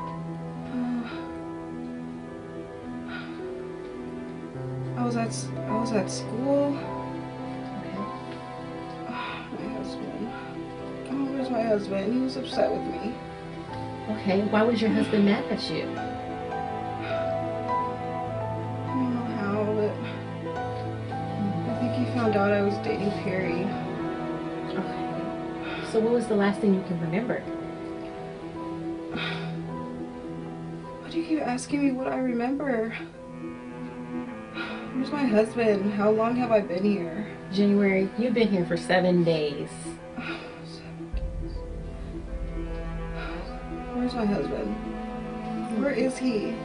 Uh, 0.72 1.08
I 5.00 5.06
was 5.06 5.16
at 5.16 5.34
I 5.68 5.80
was 5.80 5.92
at 5.92 6.10
school. 6.10 6.78
Okay. 7.80 7.98
My 9.60 9.68
husband. 9.78 10.32
Oh, 11.12 11.26
where's 11.34 11.50
my 11.50 11.62
husband? 11.64 12.14
He 12.14 12.20
was 12.20 12.38
upset 12.38 12.72
with 12.72 12.82
me. 12.82 13.14
Okay, 14.12 14.42
why 14.50 14.64
was 14.64 14.82
your 14.82 14.92
husband 14.92 15.26
mad 15.26 15.46
at 15.46 15.70
you? 15.70 15.84
I 15.84 15.88
don't 18.94 19.14
know 19.16 19.26
how, 19.38 19.64
but 19.74 19.94
I 21.70 21.72
think 21.80 21.94
he 21.96 22.14
found 22.14 22.36
out 22.36 22.52
I 22.52 22.62
was 22.62 22.76
dating 22.86 23.12
Perry. 23.24 23.66
So 25.94 26.00
what 26.00 26.12
was 26.14 26.26
the 26.26 26.34
last 26.34 26.60
thing 26.60 26.74
you 26.74 26.82
can 26.88 27.00
remember? 27.02 27.40
Why 31.00 31.10
do 31.12 31.20
you 31.20 31.24
keep 31.24 31.40
asking 31.40 31.86
me 31.86 31.92
what 31.92 32.08
I 32.08 32.18
remember? 32.18 32.98
Where's 34.96 35.12
my 35.12 35.24
husband? 35.24 35.94
How 35.94 36.10
long 36.10 36.36
have 36.38 36.52
I 36.52 36.62
been 36.62 36.84
here? 36.84 37.28
January, 37.52 38.10
you've 38.18 38.34
been 38.34 38.48
here 38.48 38.66
for 38.66 38.76
seven 38.76 39.24
days. 39.24 39.70
Where's 43.94 44.16
my 44.16 44.26
husband? 44.26 44.76
Where 45.80 45.92
is 45.92 46.18
he? 46.18 46.56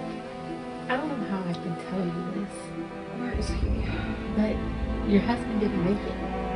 I 0.89 0.97
don't 0.97 1.07
know 1.07 1.29
how 1.29 1.41
I 1.47 1.53
can 1.53 1.77
tell 1.91 2.01
you 2.01 2.41
this, 2.41 2.55
Where 3.21 3.35
is 3.39 3.51
he? 3.51 3.69
but 4.39 4.57
your 5.07 5.21
husband 5.21 5.61
didn't 5.61 5.85
make 5.85 6.03
it. 6.03 6.48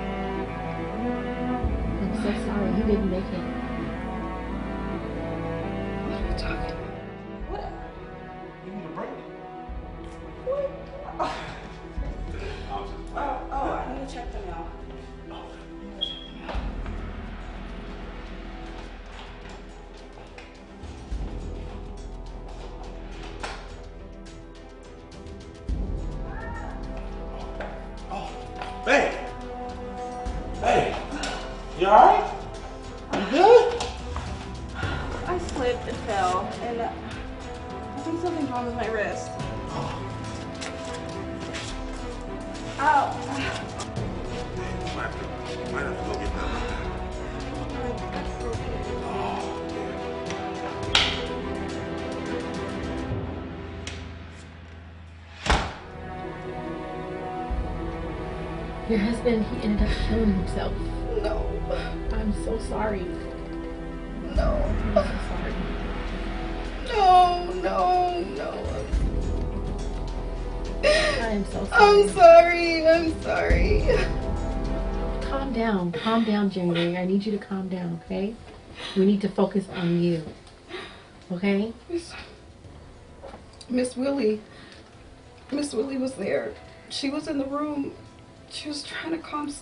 So 2.22 2.32
sorry, 2.46 2.72
he 2.74 2.82
didn't 2.82 3.10
make 3.10 3.24
it. 3.24 3.51
then 59.24 59.44
he 59.44 59.62
ended 59.62 59.88
up 59.88 59.94
killing 60.08 60.32
himself. 60.34 60.72
No. 61.22 61.46
I'm 62.12 62.32
so 62.44 62.58
sorry. 62.58 63.06
No. 64.34 64.62
I'm 64.88 64.94
so 64.94 65.04
sorry. 65.28 65.54
No, 66.88 67.52
no, 67.62 68.24
no. 68.36 68.50
I 70.84 71.28
am 71.28 71.44
so 71.46 71.64
sorry. 71.66 72.02
I'm 72.02 72.08
sorry. 72.08 72.88
I'm 72.88 73.22
sorry. 73.22 73.84
Calm 75.28 75.52
down. 75.52 75.92
Calm 75.92 76.24
down, 76.24 76.50
January. 76.50 76.96
I 76.96 77.04
need 77.04 77.24
you 77.24 77.32
to 77.32 77.38
calm 77.38 77.68
down, 77.68 78.00
okay? 78.04 78.34
We 78.96 79.06
need 79.06 79.20
to 79.20 79.28
focus 79.28 79.64
on 79.76 80.02
you. 80.02 80.24
Okay? 81.30 81.72
Miss 83.70 83.96
Willie. 83.96 84.40
Miss 85.50 85.72
Willie 85.72 85.98
was 85.98 86.14
there. 86.14 86.52
She 86.88 87.08
was 87.08 87.28
in 87.28 87.38
the 87.38 87.46
room 87.46 87.92
she 88.52 88.68
was 88.68 88.82
trying 88.82 89.12
to 89.12 89.18
calm. 89.18 89.52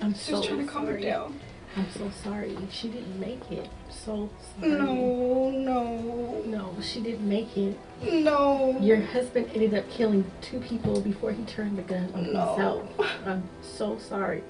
I'm 0.00 0.14
She 0.14 0.32
was 0.32 0.46
trying 0.46 0.66
to 0.66 0.72
calm 0.72 0.86
her 0.86 0.98
down. 0.98 1.38
I'm 1.76 1.90
so 1.90 2.10
sorry. 2.22 2.56
She 2.70 2.88
didn't 2.88 3.20
make 3.20 3.52
it. 3.52 3.68
So 3.90 4.30
sorry. 4.58 4.72
No, 4.72 5.50
no. 5.50 6.42
No, 6.46 6.74
she 6.80 7.00
didn't 7.02 7.28
make 7.28 7.54
it. 7.58 7.78
No. 8.00 8.78
Your 8.80 9.02
husband 9.02 9.50
ended 9.52 9.74
up 9.74 9.88
killing 9.90 10.24
two 10.40 10.60
people 10.60 11.02
before 11.02 11.32
he 11.32 11.44
turned 11.44 11.76
the 11.76 11.82
gun 11.82 12.10
on 12.14 12.32
No. 12.32 12.46
himself. 12.46 13.10
I'm 13.26 13.46
so 13.60 13.98
sorry. 13.98 14.42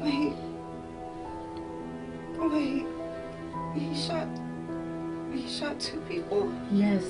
Wait. 0.00 0.34
Wait. 2.38 2.86
He 3.74 3.94
shot. 4.00 4.28
He 5.32 5.48
shot 5.48 5.80
two 5.80 6.00
people. 6.02 6.52
Yes. 6.70 7.02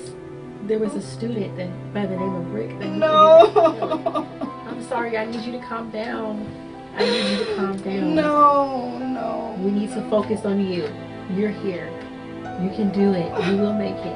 There 0.63 0.79
was 0.79 0.93
a 0.93 0.97
oh. 0.97 1.01
student 1.01 1.55
that 1.57 1.93
by 1.93 2.07
the 2.07 2.17
name 2.17 2.33
of 2.33 2.51
Rick 2.51 2.71
No. 2.79 4.27
ended 4.79 4.91
up 4.91 4.99
killing. 4.99 5.13
I'm 5.13 5.13
sorry, 5.13 5.17
I 5.17 5.25
need 5.25 5.45
you 5.45 5.51
to 5.59 5.65
calm 5.65 5.89
down. 5.91 6.45
I 6.95 7.03
need 7.05 7.39
you 7.39 7.45
to 7.45 7.55
calm 7.55 7.77
down. 7.77 8.15
No, 8.15 8.97
no. 8.97 9.55
We 9.63 9.71
need 9.71 9.89
to 9.91 10.01
focus 10.09 10.45
on 10.45 10.59
you. 10.65 10.89
You're 11.31 11.51
here. 11.51 11.89
You 12.61 12.69
can 12.71 12.91
do 12.91 13.13
it. 13.13 13.47
You 13.47 13.57
will 13.57 13.73
make 13.73 13.95
it. 13.95 14.15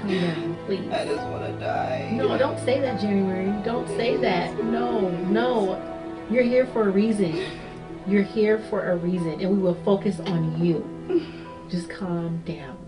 Calm 0.00 0.08
down, 0.08 0.56
please. 0.66 0.90
I 0.90 1.04
just 1.04 1.26
want 1.28 1.44
to 1.44 1.52
die. 1.58 2.10
No, 2.12 2.36
don't 2.38 2.58
say 2.60 2.80
that, 2.80 3.00
January. 3.00 3.52
Don't 3.64 3.88
say 3.88 4.16
that. 4.18 4.64
No, 4.64 5.08
no. 5.08 5.78
You're 6.30 6.44
here 6.44 6.66
for 6.66 6.88
a 6.88 6.90
reason. 6.90 7.44
You're 8.06 8.22
here 8.22 8.58
for 8.70 8.90
a 8.90 8.96
reason, 8.96 9.40
and 9.40 9.50
we 9.50 9.58
will 9.58 9.78
focus 9.84 10.20
on 10.20 10.64
you. 10.64 10.84
Just 11.70 11.88
calm 11.90 12.42
down. 12.44 12.81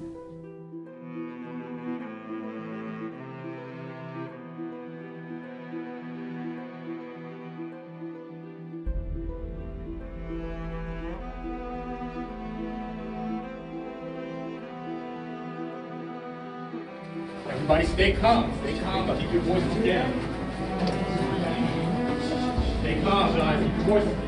Everybody 17.97 18.21
come. 18.21 18.53
They 18.65 18.79
come, 18.81 19.07
calm. 19.07 19.21
Keep 19.21 19.33
your 19.33 19.43
voices 19.43 19.85
down. 19.85 20.13
Stay 22.81 23.01
calm, 23.03 23.37
guys. 23.37 23.63
Keep 23.63 23.77
your 23.77 23.87
voices 23.87 24.11
down. 24.11 24.24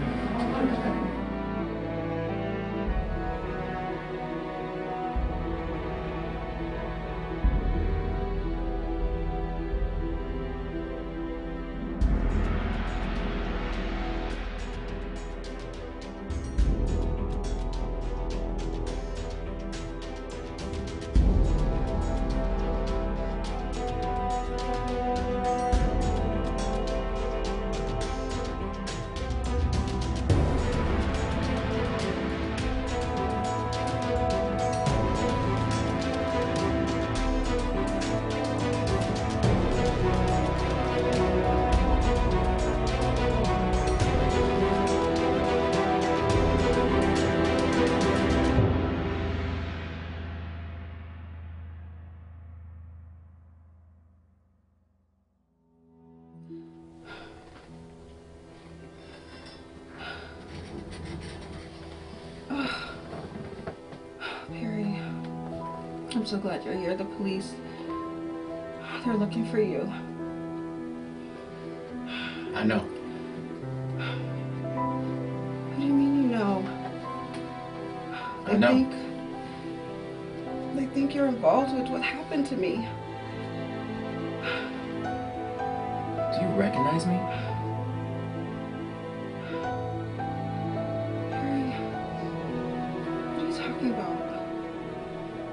I'm 66.26 66.30
so 66.30 66.38
glad 66.38 66.64
you're 66.64 66.74
here. 66.74 66.96
The 66.96 67.04
police, 67.04 67.54
they're 69.04 69.14
looking 69.14 69.48
for 69.48 69.60
you. 69.60 69.82
I 72.52 72.64
know. 72.64 72.80
What 75.68 75.78
do 75.78 75.86
you 75.86 75.92
mean 75.92 76.24
you 76.24 76.28
know? 76.36 76.64
I 78.44 78.56
know. 78.56 78.72
think 78.72 78.90
they 80.74 80.86
think 80.86 81.14
you're 81.14 81.28
involved 81.28 81.72
with 81.78 81.88
what 81.90 82.02
happened 82.02 82.46
to 82.46 82.56
me. 82.56 82.88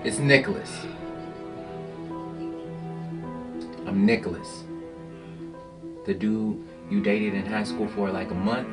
It's 0.04 0.20
Nicholas. 0.20 0.86
I'm 3.88 4.06
Nicholas. 4.06 4.66
The 6.06 6.14
dude 6.14 6.62
you 6.90 7.00
dated 7.00 7.34
in 7.34 7.46
high 7.46 7.64
school 7.64 7.88
for 7.88 8.12
like 8.12 8.30
a 8.30 8.34
month 8.34 8.68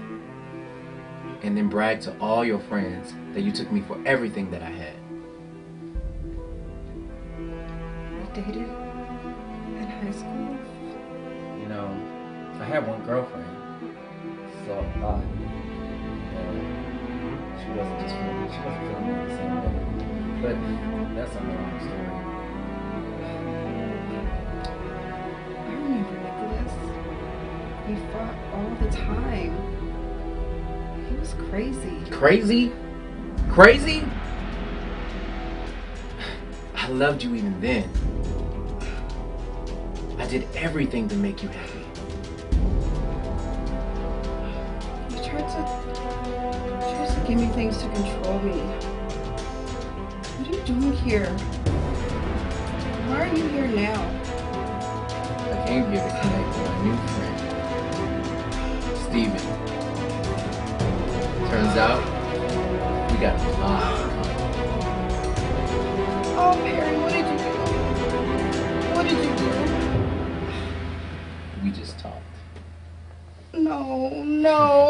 and 1.43 1.57
then 1.57 1.69
bragged 1.69 2.03
to 2.03 2.19
all 2.19 2.45
your 2.45 2.59
friends 2.59 3.15
that 3.33 3.43
you 3.43 3.53
took 3.53 3.71
me 3.71 3.81
for 3.81 3.97
everything 4.05 4.51
that 4.51 4.61
I 4.61 4.71
had. 4.71 4.97
I 7.39 8.35
dated 8.35 8.57
in 8.57 9.87
high 10.03 10.11
school. 10.11 10.59
You 11.63 11.69
know, 11.69 11.87
I 12.61 12.65
had 12.65 12.85
one 12.89 13.05
girlfriend, 13.05 13.47
so 14.67 14.81
I 14.81 15.01
thought. 15.01 15.23
Uh, 16.35 16.59
she 17.63 17.71
wasn't 17.79 18.01
just 18.01 18.17
feeling 18.17 18.43
me, 18.43 18.49
she 18.51 18.59
wasn't 18.65 18.83
feeling 18.89 19.07
me 19.07 19.13
the 19.29 19.37
same 19.37 20.01
way. 20.01 20.10
But 20.43 20.57
that's 21.15 21.37
a 21.37 21.41
long 21.41 21.81
story. 21.81 22.07
I 25.59 25.73
remember 25.75 26.17
Nicholas. 26.17 26.73
We 27.87 27.95
fought 28.11 28.37
all 28.55 28.71
the 28.81 28.89
time. 28.97 29.53
He 31.11 31.15
was 31.17 31.35
crazy. 31.51 32.11
Crazy? 32.11 32.73
Crazy? 33.51 34.03
I 36.75 36.89
loved 36.89 37.23
you 37.23 37.35
even 37.35 37.61
then. 37.61 37.91
I 40.19 40.27
did 40.27 40.49
everything 40.55 41.07
to 41.09 41.17
make 41.17 41.43
you 41.43 41.51
happy. 41.51 41.85
You 45.11 45.23
tried 45.23 45.49
to 45.51 45.63
he 46.87 46.95
tries 46.95 47.15
to 47.15 47.21
give 47.29 47.39
me 47.39 47.49
things 47.49 47.77
to 47.77 47.89
control 47.91 48.41
me. 48.41 48.90
What 50.71 50.77
are 50.77 50.83
you 50.85 50.93
doing 50.93 51.03
here? 51.03 51.31
Why 53.09 53.19
are 53.23 53.35
you 53.35 53.49
here 53.49 53.67
now? 53.67 54.01
I 55.51 55.53
came 55.67 55.85
here 55.91 56.01
to 56.01 56.11
connect 56.21 56.49
with 56.49 56.67
my 56.69 56.75
new 56.85 56.97
friend, 57.11 57.37
Steven. 59.03 59.45
Turns 61.51 61.75
out, 61.77 62.01
we 63.11 63.17
got 63.19 63.35
a 63.35 63.43
lot. 63.59 63.83
Oh, 66.39 66.55
Perry, 66.63 66.95
what 67.01 67.11
did 67.11 67.27
you 67.27 67.37
do? 67.37 67.51
What 68.95 69.05
did 69.09 69.19
you 69.25 69.33
do? 69.41 69.49
We 71.65 71.71
just 71.73 71.99
talked. 71.99 72.23
No, 73.55 74.23
no! 74.23 74.90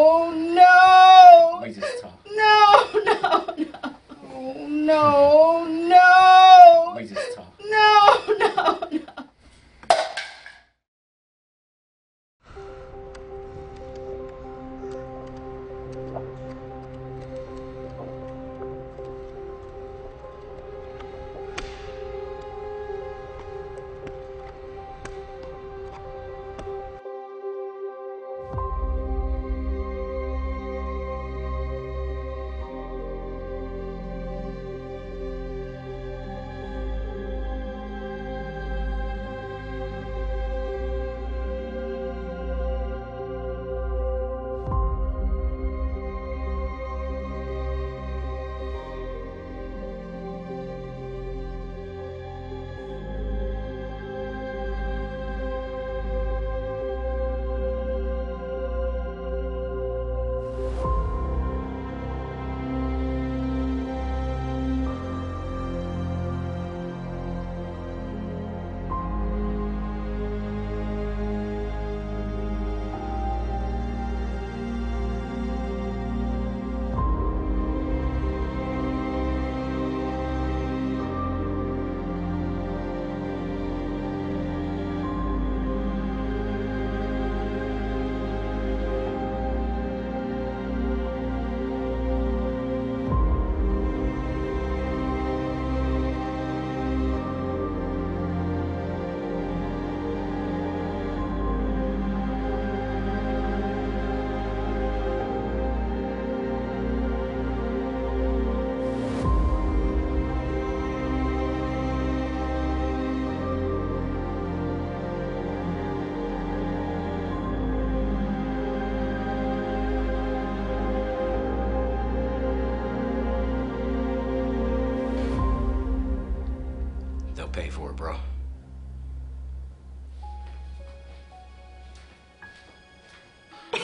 Pay 127.52 127.68
for 127.68 127.90
it, 127.90 127.96
bro. 127.96 128.16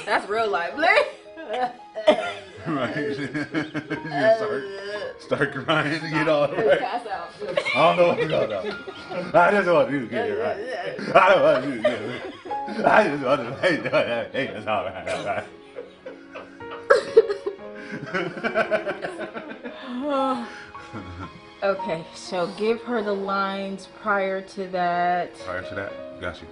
That's 0.04 0.28
real 0.28 0.48
life. 0.48 0.74
Like, 0.76 1.06
right. 2.66 2.96
you 2.96 3.14
start, 4.36 4.64
start 5.20 5.52
crying 5.54 6.00
to 6.00 6.10
get 6.10 6.28
all 6.28 6.48
the 6.48 6.56
way. 6.56 6.78
Pass 6.78 7.06
out. 7.06 7.30
I 7.74 7.96
don't 7.96 7.96
know 7.96 8.08
what's 8.08 8.26
going 8.26 8.52
on. 8.52 8.66
I 9.34 9.50
just 9.52 9.68
want 9.68 9.90
you 9.90 10.00
to 10.00 10.06
get 10.06 10.28
it 10.28 10.34
right. 10.34 10.58
I 11.14 11.28
don't 11.34 11.42
want 11.42 11.64
you 11.66 11.74
to 11.76 11.82
get 11.82 12.02
it 12.02 12.06
right. 12.08 12.84
I 12.84 13.08
just 13.08 13.24
want 13.24 13.40
to 13.40 13.50
make 13.62 13.82
sure 13.82 13.90
that 13.90 14.32
thing 14.32 14.48
is 14.48 14.66
all 14.66 14.84
right. 14.84 15.08
All 15.08 15.24
right. 20.04 20.46
Okay, 21.66 22.04
so 22.14 22.46
give 22.56 22.80
her 22.82 23.02
the 23.02 23.12
lines 23.12 23.88
prior 24.00 24.40
to 24.40 24.66
that. 24.68 25.36
Prior 25.40 25.62
to 25.68 25.74
that, 25.74 26.20
got 26.20 26.40
you. 26.40 26.48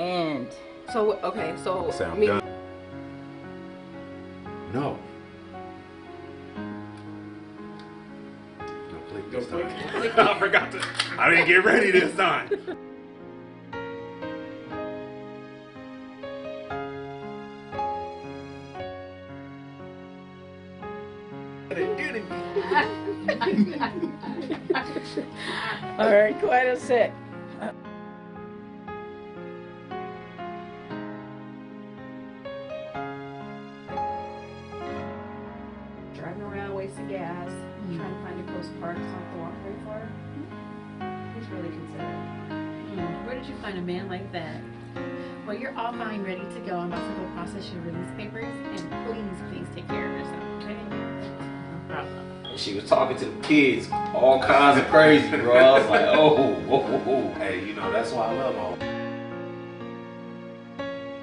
And 0.00 0.46
so 0.92 1.14
okay, 1.20 1.54
so 1.62 1.90
Say 1.90 2.04
I'm 2.04 2.20
me- 2.20 2.26
done. 2.26 2.42
No. 4.72 4.98
No, 8.58 8.98
click 9.10 9.30
this 9.30 9.46
Don't 9.46 9.68
time. 9.68 10.12
I 10.28 10.38
forgot 10.38 10.70
to. 10.72 10.80
I 11.18 11.30
didn't 11.30 11.46
get 11.46 11.64
ready 11.64 11.90
this 11.90 12.14
time. 12.16 12.50
All 25.98 26.12
right, 26.12 26.38
quiet 26.40 26.76
a 26.76 26.80
sec. 26.80 27.12
Driving 36.14 36.42
around, 36.42 36.74
wasting 36.74 37.08
gas, 37.08 37.50
trying 37.94 37.98
to 37.98 38.22
find 38.22 38.40
a 38.48 38.52
close 38.52 38.68
park 38.80 38.96
so 38.96 39.02
I 39.02 39.06
have 39.06 39.32
to 39.32 39.38
walk 39.38 39.52
very 39.62 39.76
far. 39.84 40.08
He's 41.38 41.48
really 41.48 41.68
considerate. 41.68 42.16
Hmm, 42.48 43.26
Where 43.26 43.34
did 43.34 43.46
you 43.46 43.54
find 43.56 43.78
a 43.78 43.82
man 43.82 44.08
like 44.08 44.30
that? 44.32 44.60
Well, 45.46 45.56
you're 45.56 45.76
all 45.76 45.92
fine, 45.92 46.24
ready 46.24 46.40
to 46.40 46.60
go. 46.66 46.76
I'm 46.76 46.92
about 46.92 47.06
to 47.06 47.22
go 47.22 47.30
process 47.34 47.70
your 47.70 47.82
release 47.82 48.10
papers, 48.16 48.44
and 48.46 49.06
please, 49.06 49.42
please 49.52 49.66
take 49.74 49.86
care 49.88 50.10
of 50.10 50.18
yourself, 50.18 50.42
she 52.56 52.74
was 52.74 52.88
talking 52.88 53.16
to 53.18 53.26
the 53.26 53.42
kids, 53.42 53.88
all 54.14 54.42
kinds 54.42 54.80
of 54.80 54.86
crazy, 54.88 55.28
bro. 55.28 55.56
I 55.56 55.78
was 55.78 55.90
like, 55.90 56.06
oh, 56.06 56.54
whoa, 56.54 56.78
whoa, 56.80 56.98
whoa. 56.98 57.34
Hey, 57.34 57.64
you 57.66 57.74
know 57.74 57.92
that's 57.92 58.12
why 58.12 58.26
I 58.28 58.32
love 58.32 58.56
all. 58.56 58.76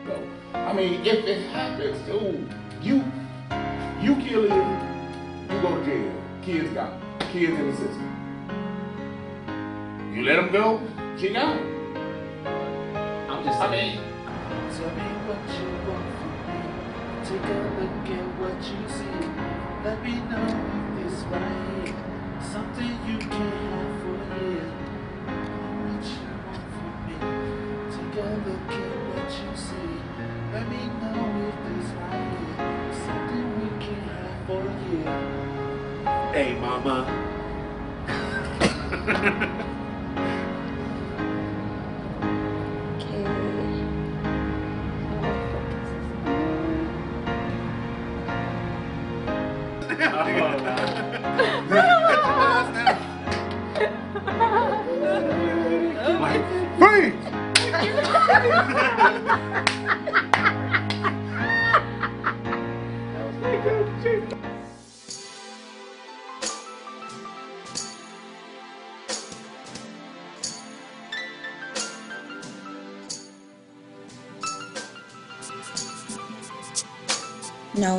No. 0.05 0.23
I 0.53 0.73
mean, 0.73 1.05
if 1.05 1.25
it 1.25 1.49
happens, 1.49 1.97
dude, 2.05 2.53
you 2.81 3.03
you 3.99 4.15
kill 4.21 4.43
him, 4.43 5.49
you 5.49 5.61
go 5.61 5.79
to 5.79 5.85
jail. 5.85 6.13
Kids 6.43 6.69
gone. 6.73 7.01
Kids 7.31 7.57
in 7.57 7.71
the 7.71 7.77
system. 7.77 8.09
You 10.13 10.23
let 10.23 10.37
him 10.37 10.51
go, 10.51 10.79
she 11.17 11.33
gone. 11.33 11.57
I'm 13.29 13.43
just 13.43 13.59
I 13.59 13.71
mean, 13.71 13.99
Tell 14.77 14.89
me 14.89 15.03
what 15.27 15.41
you 15.53 15.67
want 15.87 16.09
from 16.19 16.33
me. 16.47 16.59
Take 17.25 17.45
a 17.49 17.59
look 17.79 18.07
at 18.09 18.25
what 18.39 18.57
you 18.61 18.81
see. 18.89 19.23
Let 19.83 19.97
me 20.03 20.13
know 20.29 20.82
right. 21.23 21.93
Something 22.41 22.91
you 23.07 23.17
can 23.17 23.29
have 23.31 24.01
for. 24.01 24.13
What 25.85 26.03
you 26.03 26.27
want 26.75 26.97
me. 27.07 27.15
Look 28.45 28.71
at 28.71 28.93
what 29.09 29.29
you 29.31 29.51
see. 29.55 29.93
Let 30.51 30.65
me 30.69 30.81
know 31.01 31.21
if 31.49 31.59
it's 31.77 31.89
right. 31.99 32.91
Something 33.05 33.45
we 33.59 33.67
can 33.83 34.01
have 34.09 34.39
for 34.47 34.63
you. 34.89 35.01
Hey, 36.33 36.51
mama. 36.59 36.97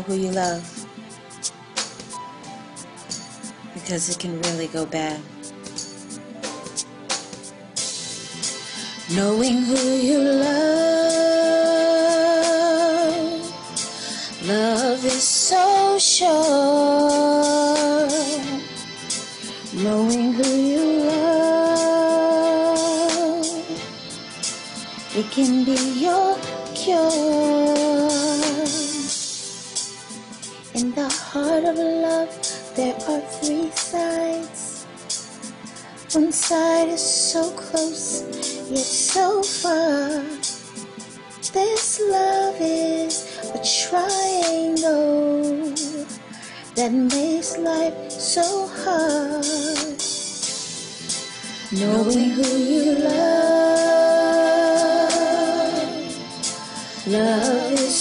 who 0.06 0.14
you 0.14 0.30
love. 0.30 0.62
Because 3.74 4.08
it 4.08 4.18
can 4.18 4.40
really 4.42 4.68
go 4.68 4.86
bad. 4.86 5.20
Knowing 9.12 9.62
who 9.62 9.76
you 9.76 10.18
so 37.34 37.50
close, 37.56 38.22
yet 38.70 38.78
so 38.78 39.42
far. 39.42 40.22
This 41.52 42.00
love 42.08 42.54
is 42.60 43.26
a 43.52 43.60
triangle 43.82 45.42
that 46.76 46.92
makes 46.92 47.58
life 47.58 48.08
so 48.08 48.68
hard. 48.84 50.00
Knowing 51.72 52.30
who 52.38 52.46
you 52.70 52.92
love, 53.02 53.24
love 57.08 57.72
is 57.72 57.93